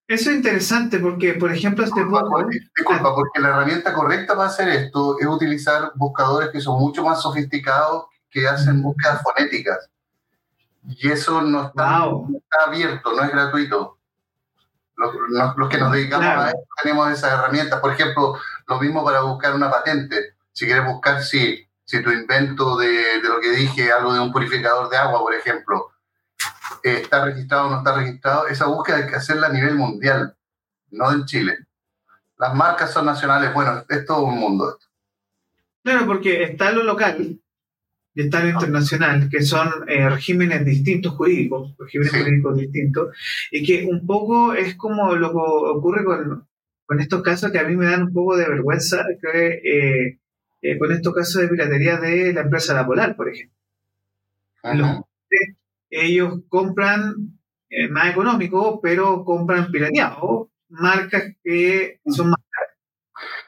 [0.09, 2.45] Eso es interesante porque, por ejemplo, este poco...
[2.49, 7.23] Disculpa, porque la herramienta correcta para hacer esto es utilizar buscadores que son mucho más
[7.23, 9.89] sofisticados que hacen búsquedas fonéticas.
[10.89, 13.97] Y eso no está, no está abierto, no es gratuito
[14.97, 17.81] los, que nos dedicamos a esto tenemos esas herramientas.
[17.81, 18.35] Por ejemplo,
[18.67, 20.35] lo mismo para buscar una patente.
[20.53, 22.89] Si quieres buscar si, si tu invento de,
[23.23, 25.93] de lo que dije, algo de un purificador de agua, por ejemplo,
[26.83, 30.37] está registrado o no está registrado, esa búsqueda hay que hacerla a nivel mundial,
[30.91, 31.59] no en Chile.
[32.39, 33.55] las marcas son nacionales.
[33.55, 34.79] Bueno, es todo un mundo.
[35.83, 37.39] Claro, porque está lo local
[38.15, 43.17] y está lo internacional, que son eh, regímenes distintos jurídicos, regímenes jurídicos distintos,
[43.51, 46.49] y que un poco es como lo que ocurre con,
[46.87, 50.19] con estos casos que a mí me dan un poco de vergüenza, que, eh,
[50.63, 53.57] eh, con estos casos de piratería de la empresa La Polar, por ejemplo.
[55.91, 57.15] ellos compran
[57.91, 62.77] más económico, pero compran pirateado, marcas que son más caras.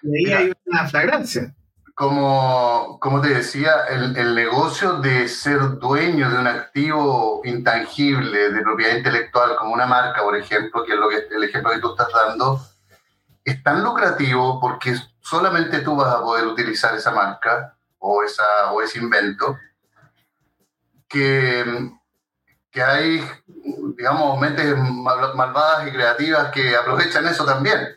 [0.02, 1.54] Y ahí hay una flagrancia
[1.98, 8.62] como, como te decía, el, el, negocio de ser dueño de un activo intangible de
[8.62, 11.90] propiedad intelectual, como una marca, por ejemplo, que es lo que, el ejemplo que tú
[11.90, 12.60] estás dando,
[13.44, 14.94] es tan lucrativo porque
[15.28, 19.58] solamente tú vas a poder utilizar esa marca o, esa, o ese invento,
[21.06, 21.90] que,
[22.70, 23.28] que hay,
[23.96, 27.88] digamos, mentes malvadas y creativas que aprovechan eso también.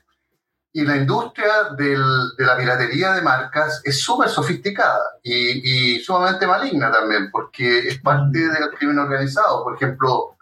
[0.73, 2.01] Y la industria del,
[2.37, 7.99] de la piratería de marcas es súper sofisticada y, y, sumamente maligna también, porque es
[7.99, 8.53] parte mm.
[8.53, 9.63] del crimen organizado.
[9.63, 10.37] Por ejemplo,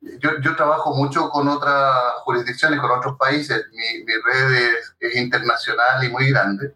[0.00, 3.66] yo, yo trabajo mucho con otras jurisdicciones, con otros países.
[3.72, 6.74] Mi, mi red es, internacional y muy grande.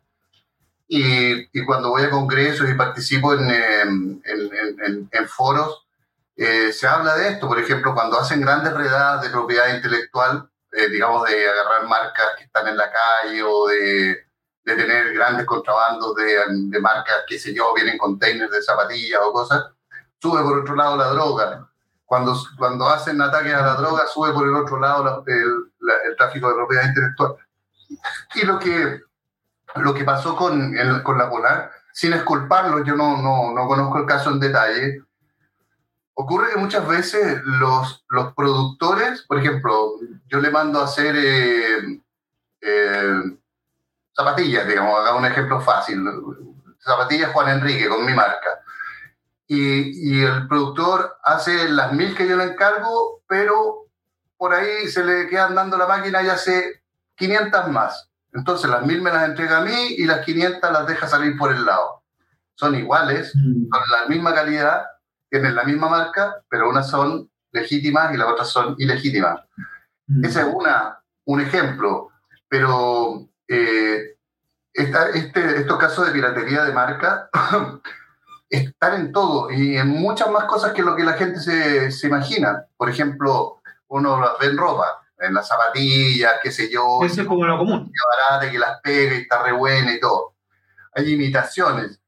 [0.88, 5.86] Y, y, cuando voy a congresos y participo en, en, en, foros,
[6.36, 7.48] eh, se habla de esto.
[7.48, 12.44] Por ejemplo, cuando hacen grandes redadas de propiedad intelectual, eh, digamos, de agarrar marcas que
[12.44, 14.26] están en la calle o de,
[14.64, 19.32] de tener grandes contrabandos de, de, marcas, qué sé yo, vienen containers de zapatillas o
[19.32, 19.64] cosas,
[20.20, 21.71] sube por otro lado la droga.
[22.12, 26.56] Cuando, cuando hacen ataques a la droga, sube por el otro lado el, tráfico de
[26.56, 27.36] propiedad intelectual.
[28.34, 29.00] Y lo que,
[29.76, 34.04] lo que pasó con, con la Polar, sin esculparlo, yo no, no, no conozco el
[34.04, 35.02] caso en detalle,
[36.12, 39.94] ocurre que muchas veces los, los productores, por ejemplo,
[40.26, 41.98] yo le mando a hacer eh,
[42.60, 43.38] eh,
[44.14, 46.04] zapatillas, digamos, haga un ejemplo fácil,
[46.78, 48.61] zapatillas Juan Enrique con mi marca.
[49.54, 53.86] Y, y, el productor hace las mil que yo le encargo, pero
[54.38, 56.82] por ahí se le quedan dando la máquina y hace
[57.16, 58.10] 500 más.
[58.32, 61.52] Entonces las mil me las entrega a mí y las 500 las deja salir por
[61.52, 62.02] el lado.
[62.54, 63.68] Son iguales, mm.
[63.70, 64.86] son la misma calidad,
[65.28, 69.40] tienen la misma marca, pero unas son legítimas y las otras son ilegítimas.
[70.06, 70.24] Mm.
[70.24, 72.08] Ese es una, un ejemplo,
[72.48, 74.16] pero eh,
[74.72, 77.28] este, estos casos de piratería de marca
[78.52, 82.06] están en todo y en muchas más cosas que lo que la gente se, se
[82.06, 82.66] imagina.
[82.76, 87.00] Por ejemplo, uno ve en ropa, en las zapatillas, qué sé yo.
[87.02, 87.90] Eso es como lo común.
[87.90, 90.34] Que barata, que las pega y está re buena y todo.
[90.94, 92.00] Hay imitaciones,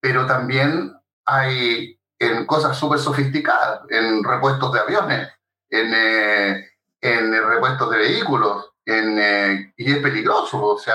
[0.00, 0.92] pero también
[1.24, 5.28] hay en cosas súper sofisticadas, en repuestos de aviones,
[5.70, 6.70] en, eh,
[7.00, 10.94] en repuestos de vehículos, en, eh, y es peligroso, o sea,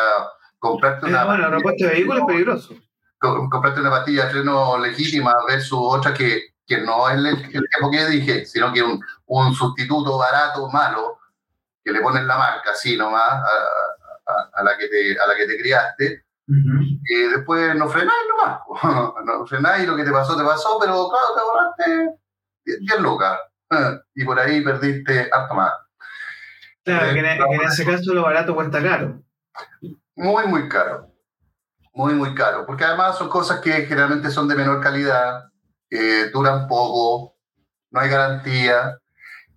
[0.58, 1.26] comprarte una...
[1.26, 2.76] bueno, repuesto de vehículos es peligroso.
[3.20, 8.06] Comprarte una pastilla de freno legítima versus otra que, que no es el, el que
[8.06, 11.20] dije, sino que un, un sustituto barato, malo,
[11.84, 13.44] que le ponen la marca así nomás a,
[14.28, 18.62] a, a, la, que te, a la que te criaste, y después no frenáis nomás.
[19.26, 22.20] no frenáis, lo que te pasó, te pasó, pero claro, te ahorraste
[22.82, 23.40] 10 lucas.
[24.16, 25.74] y por ahí perdiste harto más.
[26.84, 29.22] Claro, que, en, en, ese caso lo barato cuesta caro.
[30.16, 31.12] Muy, muy caro.
[32.00, 32.66] Muy, muy caro.
[32.66, 35.50] Porque además son cosas que generalmente son de menor calidad,
[35.89, 37.36] eh, duran poco,
[37.91, 38.97] no hay garantía.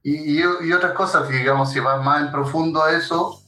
[0.03, 3.41] Y, y, y, otras cosas, digamos, si vas más en profundo a eso,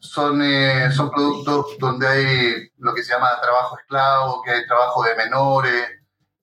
[0.00, 5.04] son, eh, son productos donde hay lo que se llama trabajo esclavo, que hay trabajo
[5.04, 5.86] de menores,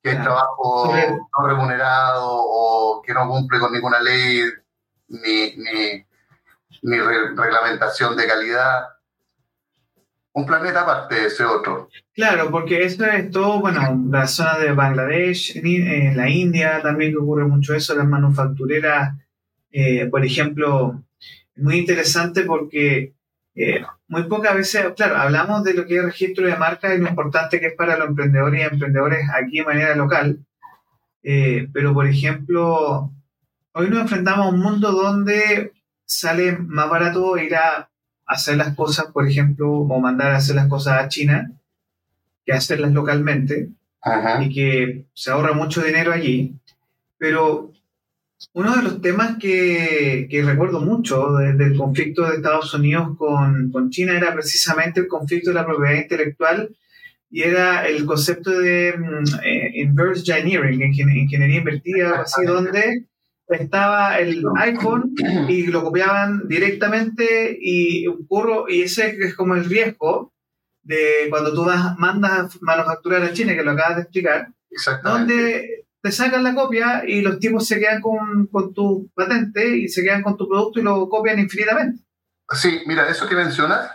[0.02, 4.44] que hay trabajo no remunerado o que no cumple con ninguna ley
[5.10, 6.06] ni, ni,
[6.84, 9.01] ni reglamentación de calidad.
[10.34, 11.90] Un planeta aparte de ese otro.
[12.14, 17.46] Claro, porque eso es todo, bueno, la zona de Bangladesh, en, la India también ocurre
[17.46, 19.18] mucho eso, las manufactureras,
[19.72, 21.04] eh, por ejemplo,
[21.58, 23.14] muy interesante porque
[23.56, 27.10] eh, muy pocas veces, claro, hablamos de lo que es registro de marca y lo
[27.10, 30.40] importante que es para los emprendedores y emprendedores aquí de manera local,
[31.24, 33.12] eh, pero por ejemplo,
[33.74, 35.74] hoy nos enfrentamos a un mundo donde
[36.06, 37.91] sale más barato ir a
[38.32, 41.52] hacer las cosas, por ejemplo, o mandar a hacer las cosas a China,
[42.46, 43.70] que hacerlas localmente,
[44.42, 46.56] y que se ahorra mucho dinero allí,
[47.18, 47.72] pero
[48.54, 53.92] uno de los temas que, que recuerdo mucho del conflicto de Estados Unidos con, con,
[53.92, 56.76] China era precisamente el conflicto de la propiedad intelectual
[57.30, 63.06] y era el concepto de mm, eh, inverse engineering, ingeniería invertida, así, donde
[63.52, 65.14] estaba el iPhone
[65.48, 70.34] y lo copiaban directamente y ocurro, y ese es como el riesgo
[70.84, 74.48] de cuando tú vas, mandas manufacturar a China, que lo acabas de explicar,
[75.04, 79.88] donde te sacan la copia y los tipos se quedan con, con tu patente y
[79.88, 82.04] se quedan con tu producto y lo copian infinitamente.
[82.54, 83.92] Sí, mira, eso que mencionas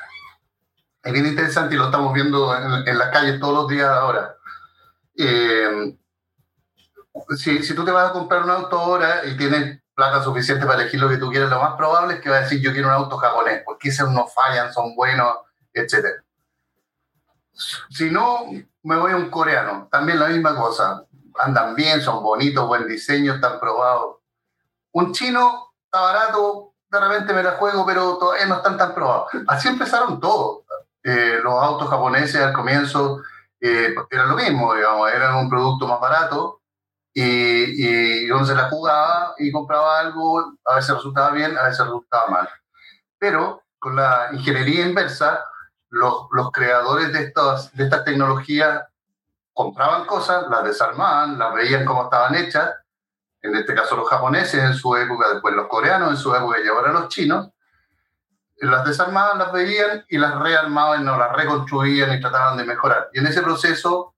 [1.03, 4.37] es bien interesante y lo estamos viendo en, en las calles todos los días ahora.
[5.17, 5.97] Eh,
[7.37, 10.83] si, si tú te vas a comprar un auto ahora y tienes plata suficiente para
[10.83, 12.89] elegir lo que tú quieres, lo más probable es que va a decir yo quiero
[12.89, 15.35] un auto japonés, porque esos no fallan, son buenos,
[15.73, 16.23] etc.
[17.91, 18.45] Si no,
[18.83, 21.05] me voy a un coreano, también la misma cosa.
[21.39, 24.17] Andan bien, son bonitos, buen diseño, están probados.
[24.93, 29.29] Un chino está barato, de repente me la juego, pero todavía no están tan probados.
[29.49, 30.65] Así empezaron todos.
[31.03, 33.23] Eh, los autos japoneses al comienzo
[33.61, 36.61] eh, era lo mismo, digamos, eran un producto más barato
[37.19, 41.87] y, y uno se la jugaba y compraba algo, a veces resultaba bien, a veces
[41.87, 42.49] resultaba mal.
[43.19, 45.43] Pero con la ingeniería inversa,
[45.89, 48.83] los, los creadores de, estas de estas tecnologías
[49.55, 52.75] compraban cosas, las desarmaban, las veían cómo estaban hechas,
[53.41, 56.69] en este caso los japoneses en su época, después los coreanos en su época y
[56.69, 57.49] ahora los chinos,
[58.59, 63.09] las desarmaban, las veían y las rearmaban o las reconstruían y trataban de mejorar.
[63.15, 64.16] Y en ese proceso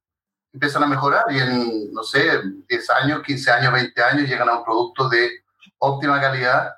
[0.52, 4.58] empiezan a mejorar y en, no sé, 10 años, 15 años, 20 años llegan a
[4.58, 5.42] un producto de
[5.78, 6.74] óptima calidad,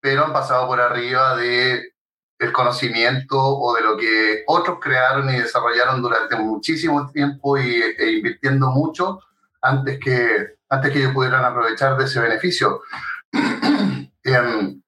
[0.00, 1.94] pero han pasado por arriba de
[2.38, 8.12] el conocimiento o de lo que otros crearon y desarrollaron durante muchísimo tiempo y, e
[8.12, 9.20] invirtiendo mucho
[9.62, 12.82] antes que, antes que ellos pudieran aprovechar de ese beneficio.
[14.28, 14.82] Em,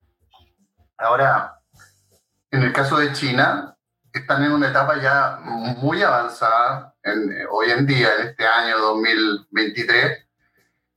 [0.96, 1.60] ahora,
[2.50, 3.76] en el caso de China,
[4.12, 10.28] están en una etapa ya muy avanzada eh, hoy en día, en este año 2023,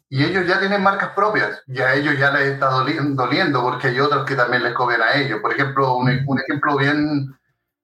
[0.10, 4.00] y ellos ya tienen marcas propias, y a ellos ya les está doliendo, porque hay
[4.00, 5.40] otros que también les copian a ellos.
[5.42, 7.34] Por ejemplo, un, ejemplo bien,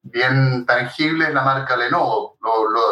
[0.01, 2.37] bien tangible es la marca Lenovo.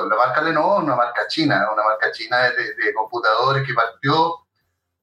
[0.10, 4.36] la marca Lenovo es una marca china, una marca china de, computadores que partió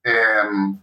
[0.02, 0.80] em,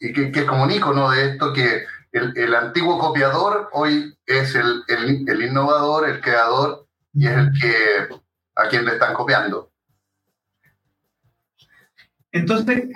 [0.00, 4.18] y que, que, es como un icono de esto que el, el, antiguo copiador hoy
[4.24, 6.81] es el, el, el innovador, el creador
[7.12, 8.14] y es el que
[8.56, 9.70] a quien le están copiando.
[12.30, 12.88] Entonces,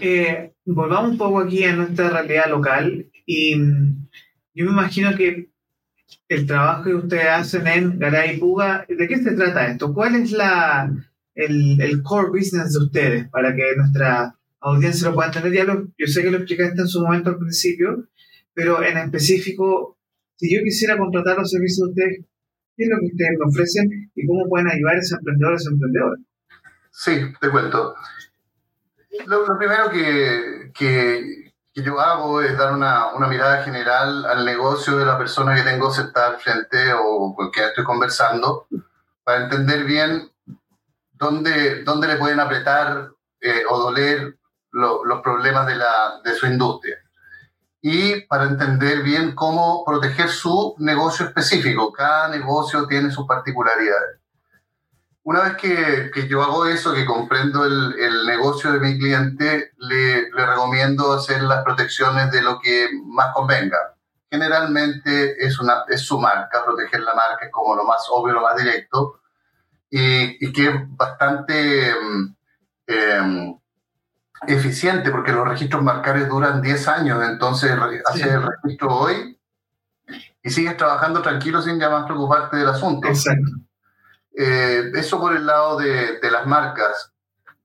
[0.00, 4.08] eh, volvamos un poco aquí a nuestra realidad local y mm,
[4.54, 5.50] yo me imagino que
[6.28, 9.94] el trabajo que ustedes hacen en Garay Puga, ¿de qué se trata esto?
[9.94, 10.92] ¿Cuál es la,
[11.34, 15.52] el, el, core business de ustedes para que nuestra audiencia lo pueda entender?
[15.52, 18.08] Ya yo sé que lo explicaste en su momento al principio,
[18.52, 19.98] pero en específico,
[20.36, 22.24] si yo quisiera contratar los servicios de ustedes,
[22.80, 25.68] qué es lo que ustedes me ofrecen y cómo pueden ayudar a esos emprendedores y
[25.68, 26.20] emprendedores.
[26.90, 27.94] Sí, te cuento.
[29.26, 35.04] Lo, primero que, que, yo hago es dar una, una, mirada general al negocio de
[35.04, 38.66] la persona que tengo sentada frente o con quien estoy conversando
[39.24, 40.30] para entender bien
[41.12, 43.10] dónde, dónde le pueden apretar
[43.40, 44.36] eh, o doler
[44.72, 46.96] los problemas de, la, de su industria
[47.82, 51.92] y para entender bien cómo proteger su negocio específico.
[51.92, 54.20] Cada negocio tiene sus particularidades.
[55.22, 59.72] Una vez que, que yo hago eso, que comprendo el, el negocio de mi cliente,
[59.76, 63.96] le, le, recomiendo hacer las protecciones de lo que más convenga.
[64.30, 68.42] Generalmente es, una, es su marca, proteger la marca es como lo más obvio, lo
[68.42, 69.20] más directo,
[69.90, 71.94] y, y que es bastante...
[72.86, 73.54] Eh,
[74.46, 77.72] eficiente porque los registros marcarios duran 10 años, entonces
[78.06, 79.38] haces el registro hoy
[80.42, 83.08] y sigues trabajando tranquilo sin ya más preocuparte del asunto.
[83.08, 83.50] Exacto.
[84.34, 87.12] Eh, eso por el lado de, de las marcas.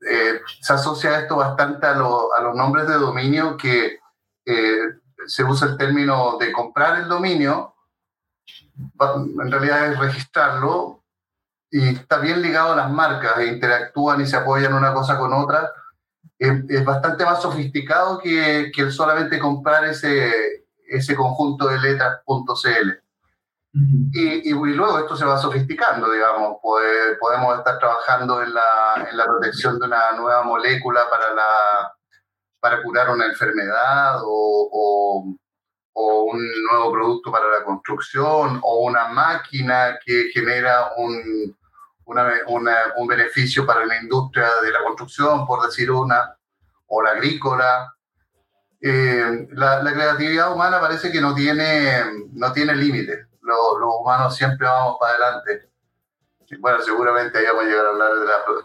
[0.07, 3.99] Eh, se asocia esto bastante a, a, los nombres de dominio que
[4.45, 4.80] eh,
[5.26, 7.76] se usa el término de comprar el dominio,
[8.99, 11.01] en realidad es registrarlo
[11.71, 15.34] y está bien ligado a las marcas, e interactúan y se apoyan una cosa con
[15.34, 15.71] otra
[16.40, 23.02] es, bastante más sofisticado que, que, el solamente comprar ese, ese conjunto de letras .cl.
[23.74, 29.26] y, y, luego esto se va sofisticando, digamos, podemos estar trabajando en la, en la
[29.26, 31.94] protección de una nueva molécula para, la,
[32.60, 35.36] para curar una enfermedad o, o,
[35.94, 41.56] o un nuevo producto para la construcción o una máquina que genera un,
[42.06, 46.38] un beneficio para la industria de la construcción, por decir una,
[46.88, 47.93] o la agrícola.
[48.80, 52.03] Eh, la, creatividad humana parece que no tiene,
[52.34, 53.28] no tiene límites.
[53.41, 53.60] Los,
[53.99, 55.70] humanos siempre vamos para adelante.
[56.60, 58.12] Bueno, seguramente ahí vamos a llegar a hablar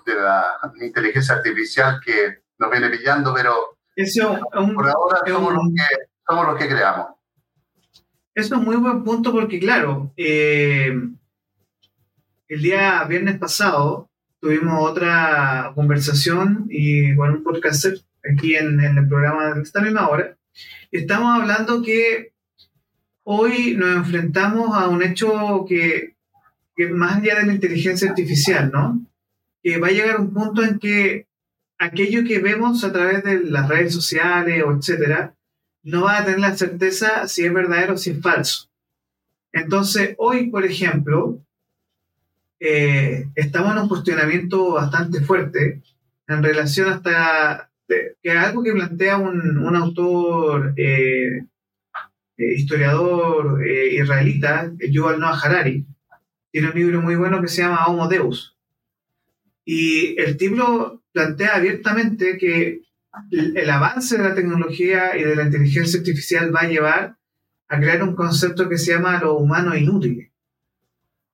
[0.05, 5.55] de la, de la inteligencia artificial que nos viene pillando, pero Eso, Por ahora somos,
[5.55, 7.07] los que, somos los que creamos.
[8.35, 10.93] Eso es muy buen punto porque, claro, eh,
[12.51, 17.87] el día viernes pasado tuvimos otra conversación y con un podcast
[18.29, 20.37] aquí en, en el programa de esta misma hora.
[20.91, 22.33] Estamos hablando que
[23.23, 26.17] hoy nos enfrentamos a un hecho que,
[26.75, 29.01] que más allá de la inteligencia artificial, ¿no?
[29.63, 31.29] Que va a llegar un punto en que
[31.79, 35.37] aquello que vemos a través de las redes sociales o etcétera,
[35.85, 38.69] no va a tener la certeza si es verdadero o si es falso.
[39.53, 41.41] Entonces, hoy, por ejemplo,
[42.61, 45.83] eh, estamos en un cuestionamiento bastante fuerte
[46.29, 51.47] en relación hasta que es algo que plantea un, autor eh,
[52.37, 55.87] eh, historiador israelita, Yuval Noah Harari,
[56.53, 58.57] tiene un libro muy bueno que se llama Homo Deus.
[59.65, 62.83] Y el tipo plantea abiertamente que
[63.33, 67.17] el avance de la tecnología y de la inteligencia artificial va a llevar
[67.69, 70.30] a crear un concepto que se llama lo humano inútil.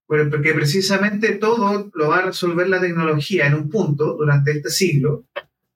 [0.06, 5.24] Porque precisamente todo lo va a resolver la tecnología en un punto durante este siglo.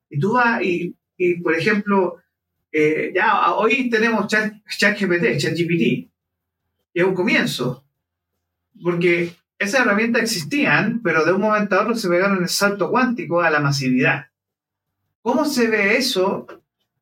[0.08, 0.94] Y tú vas y,
[1.42, 2.16] por ejemplo,
[2.72, 6.10] eh, ya hoy tenemos ChatGPT, ChatGPT, y
[6.94, 7.84] es un comienzo.
[8.82, 13.40] Porque esas herramientas existían, pero de un momento a otro se pegaron el salto cuántico
[13.40, 14.26] a la masividad.
[15.22, 16.46] ¿Cómo se ve eso?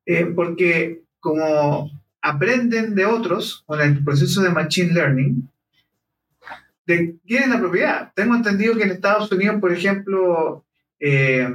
[0.06, 5.48] Eh, porque como aprenden de otros con el proceso de Machine Learning,
[6.88, 8.12] de quién es la propiedad.
[8.14, 10.64] Tengo entendido que en Estados Unidos, por ejemplo,
[10.98, 11.46] eh,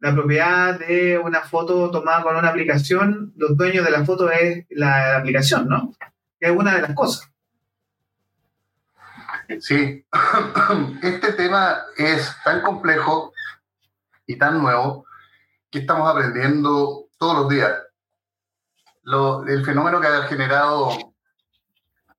[0.00, 4.66] la propiedad de una foto tomada con una aplicación, los dueños de la foto es
[4.68, 5.94] la, aplicación, ¿no?
[6.38, 7.26] Que es una de las cosas.
[9.60, 10.04] Sí,
[11.02, 13.32] este tema es tan complejo
[14.26, 15.06] y tan nuevo
[15.70, 17.72] que estamos aprendiendo todos los días.
[19.48, 21.14] el fenómeno que ha generado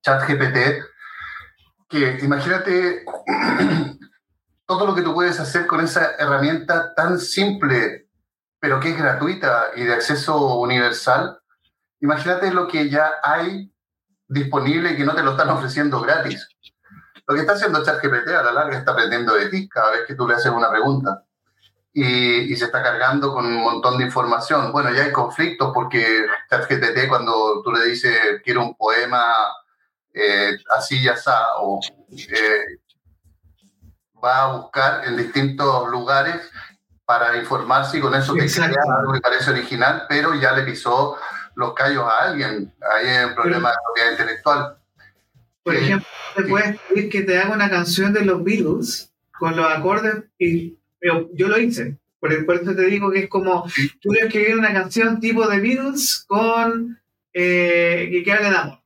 [0.02, 0.84] ChatGPT,
[1.94, 3.04] que imagínate
[4.66, 8.08] todo lo que tú puedes hacer con esa herramienta tan simple,
[8.58, 11.38] pero que es gratuita y de acceso universal.
[12.00, 13.72] Imagínate lo que ya hay
[14.26, 16.48] disponible y que no te lo están ofreciendo gratis.
[17.26, 20.14] Lo que está haciendo ChatGPT a la larga está aprendiendo de ti cada vez que
[20.14, 21.24] tú le haces una pregunta
[21.92, 24.72] y, se está cargando con un montón de información.
[24.72, 29.22] Bueno, ya hay conflictos porque ChatGPT cuando tú le dices quiero un poema
[30.14, 31.80] eh, así ya está, o
[32.12, 32.78] eh,
[34.24, 36.36] va a buscar en distintos lugares
[37.04, 41.18] para informarse y con eso te crea algo que parece original, pero ya le pisó
[41.56, 42.72] los callos a alguien.
[42.94, 44.78] Ahí hay un problema de propiedad intelectual.
[45.62, 49.56] Por eh, ejemplo, te puedes pedir que te haga una canción de los Beatles con
[49.56, 51.98] los acordes y yo lo hice.
[52.20, 53.66] Por, eso te digo que es como
[54.00, 56.98] tú le escribir una canción tipo de Beatles con
[57.34, 58.83] eh, que hable de amor.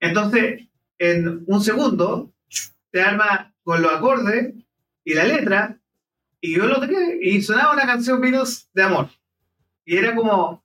[0.00, 0.68] Entonces,
[0.98, 2.32] en un segundo,
[2.90, 4.54] te arma con los acordes
[5.04, 5.78] y la letra,
[6.40, 9.08] y yo lo tenía, y sonaba una canción Beatles de amor.
[9.84, 10.64] Y era como,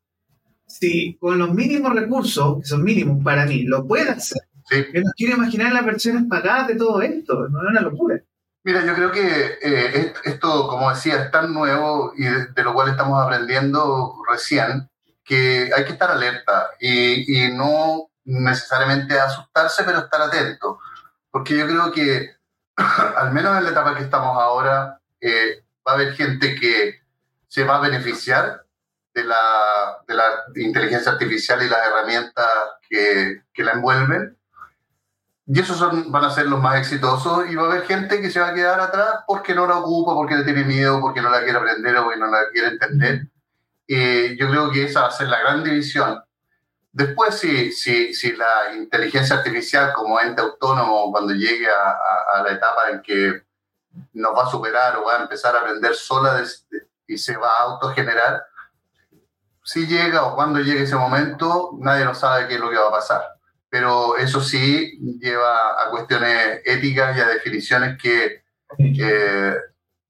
[0.67, 4.41] si con los mínimos recursos, que son mínimos para mí, lo puedes hacer.
[4.71, 8.21] Yo no quiero imaginar las versiones pagadas de todo esto, no es una locura.
[8.63, 12.89] Mira, yo creo que eh, esto, como decía, es tan nuevo y de, lo cual
[12.89, 14.87] estamos aprendiendo recién,
[15.23, 20.79] que hay que estar alerta y, y, no necesariamente asustarse, pero estar atento.
[21.29, 22.35] Porque yo creo que,
[23.17, 27.01] al menos en la etapa que estamos ahora, eh, va a haber gente que
[27.47, 28.65] se va a beneficiar
[29.13, 30.23] de la, de la
[30.55, 32.47] inteligencia artificial y las herramientas
[32.89, 34.37] que, que la envuelven
[35.53, 38.29] y esos son, van a ser los más exitosos y va a haber gente que
[38.29, 41.29] se va a quedar atrás porque no la ocupa, porque le tiene miedo, porque no
[41.29, 43.27] la quiere aprender o porque no la quiere entender.
[43.85, 46.23] y yo creo que esa va a ser la gran división.
[46.91, 52.51] Después, si, si, si la inteligencia artificial como ente autónomo, cuando llegue a, a, la
[52.51, 53.43] etapa en que
[54.13, 56.43] nos va a superar o va a empezar a aprender sola
[57.07, 58.43] y se va a autogenerar,
[59.63, 62.89] si llega o cuando llegue ese momento, nadie no sabe qué es lo que va
[62.89, 63.41] a pasar
[63.71, 68.43] pero eso sí lleva a cuestiones éticas y a definiciones que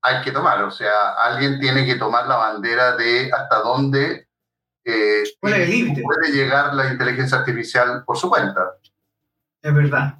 [0.01, 0.63] hay que tomar.
[0.63, 4.27] O sea, alguien tiene que tomar la bandera de hasta dónde
[4.83, 8.77] eh, puede llegar la inteligencia artificial por su cuenta.
[9.61, 10.19] Es verdad.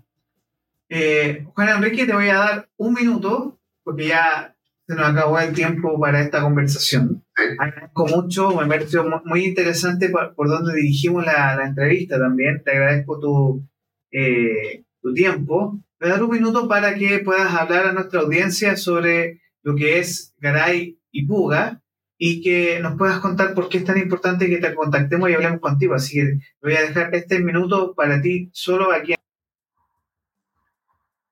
[0.89, 4.55] Eh, Juan Enrique, te voy a dar un minuto, porque ya
[4.85, 7.23] se nos acabó el tiempo para esta conversación.
[7.57, 12.61] Agradezco mucho, me pareció muy interesante por, por donde dirigimos la, la, entrevista también.
[12.63, 13.67] Te agradezco tu,
[14.11, 15.79] eh, tu tiempo.
[15.99, 19.99] Voy a dar un minuto para que puedas hablar a nuestra audiencia sobre lo que
[19.99, 21.81] es Garay y Puga
[22.23, 25.59] y que nos puedas contar por qué es tan importante que te contactemos y hablemos
[25.59, 25.95] contigo.
[25.95, 29.15] Así que voy a dejar este minuto para ti solo aquí.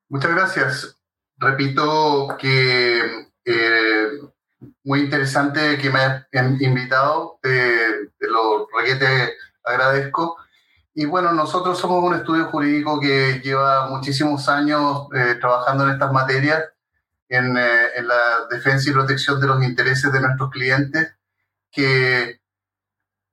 [0.07, 0.99] Muchas gracias.
[1.37, 3.01] Repito que
[3.45, 4.07] eh,
[4.83, 9.33] muy interesante que me hayan invitado, te, lo requete
[9.63, 10.37] agradezco.
[10.95, 16.11] Y bueno, nosotros somos un estudio jurídico que lleva muchísimos años eh, trabajando en estas
[16.11, 16.63] materias,
[17.29, 21.15] en, eh, en, la defensa y protección de los intereses de nuestros clientes,
[21.71, 22.41] que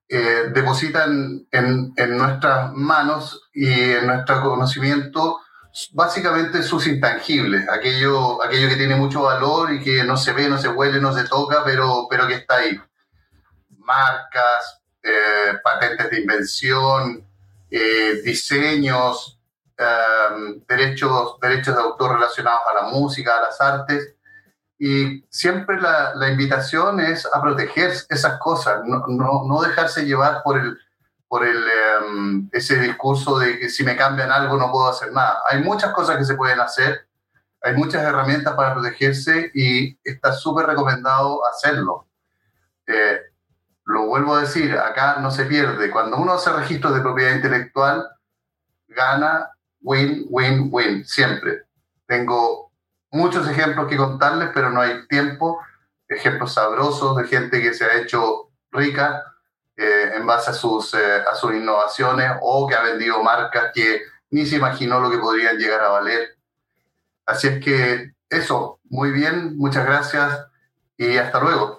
[0.09, 5.41] eh, depositan en, en, nuestras manos y en nuestro conocimiento
[5.93, 10.59] básicamente sus intangibles, aquello, aquello que tiene mucho valor y que no se ve, no
[10.59, 12.81] se huele, no se toca, pero, pero que está ahí.
[13.79, 17.27] Marcas, eh, patentes de invención,
[17.71, 19.39] eh, diseños,
[19.79, 24.15] em, derechos, derechos de autor relacionados a la música, a las artes.
[24.79, 30.43] Y siempre la, la invitación es a proteger esas cosas, no, no, no dejarse llevar
[30.43, 30.79] por, el,
[31.29, 35.43] por el, em, ese discurso de que si me cambian algo no puedo hacer nada.
[35.51, 37.07] Hay muchas cosas que se pueden hacer,
[37.63, 42.07] hay muchas herramientas para protegerse y está súper recomendado hacerlo.
[42.87, 43.21] Eh,
[43.87, 45.91] lo vuelvo a decir, acá no se pierde.
[45.91, 48.09] Cuando uno hace registros de propiedad intelectual,
[48.89, 49.51] gana,
[49.87, 51.63] win, win, win, siempre.
[52.07, 52.73] Tengo
[53.13, 55.61] muchos ejemplos que contarles, pero no hay tiempo.
[56.09, 59.23] Ejemplos sabrosos de gente que se ha hecho rica
[59.77, 64.03] eh, en base a sus, eh, a sus innovaciones o que ha vendido marcas que
[64.31, 66.37] ni se imaginó lo que podrían llegar a valer.
[67.25, 70.47] Así es que eso, muy bien, muchas gracias
[70.97, 71.79] y hasta luego.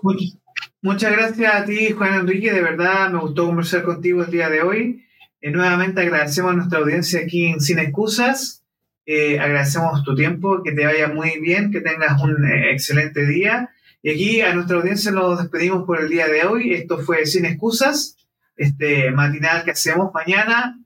[0.81, 2.53] Muchas gracias a ti, Juan Enrique.
[2.53, 5.06] De verdad me gustó conversar contigo el día de hoy.
[5.39, 8.63] Eh, nuevamente agradecemos a nuestra audiencia aquí en Sin Excusas.
[9.05, 13.69] Eh, agradecemos tu tiempo, que te vaya muy bien, que tengas un eh, excelente día.
[14.01, 16.73] Y aquí a nuestra audiencia nos despedimos por el día de hoy.
[16.73, 18.17] Esto fue Sin Excusas,
[18.55, 20.79] este matinal que hacemos mañana.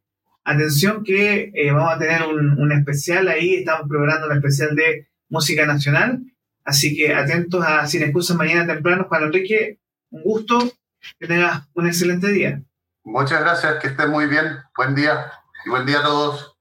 [0.43, 5.65] Atención que vamos a tener un, un especial ahí, estamos preparando un especial de música
[5.65, 6.23] nacional.
[6.63, 9.05] Así que atentos a Sin Excusas mañana temprano.
[9.07, 9.79] Juan Enrique,
[10.09, 10.73] un gusto,
[11.19, 12.63] que tengas un excelente día.
[13.03, 14.59] Muchas gracias, que estés muy bien.
[14.77, 15.31] Buen día
[15.65, 16.55] y buen día a todos.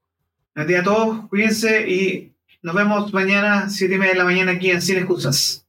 [0.55, 4.51] Buen día a todos, cuídense y nos vemos mañana, siete y media de la mañana
[4.53, 5.60] aquí en Sin Excusas.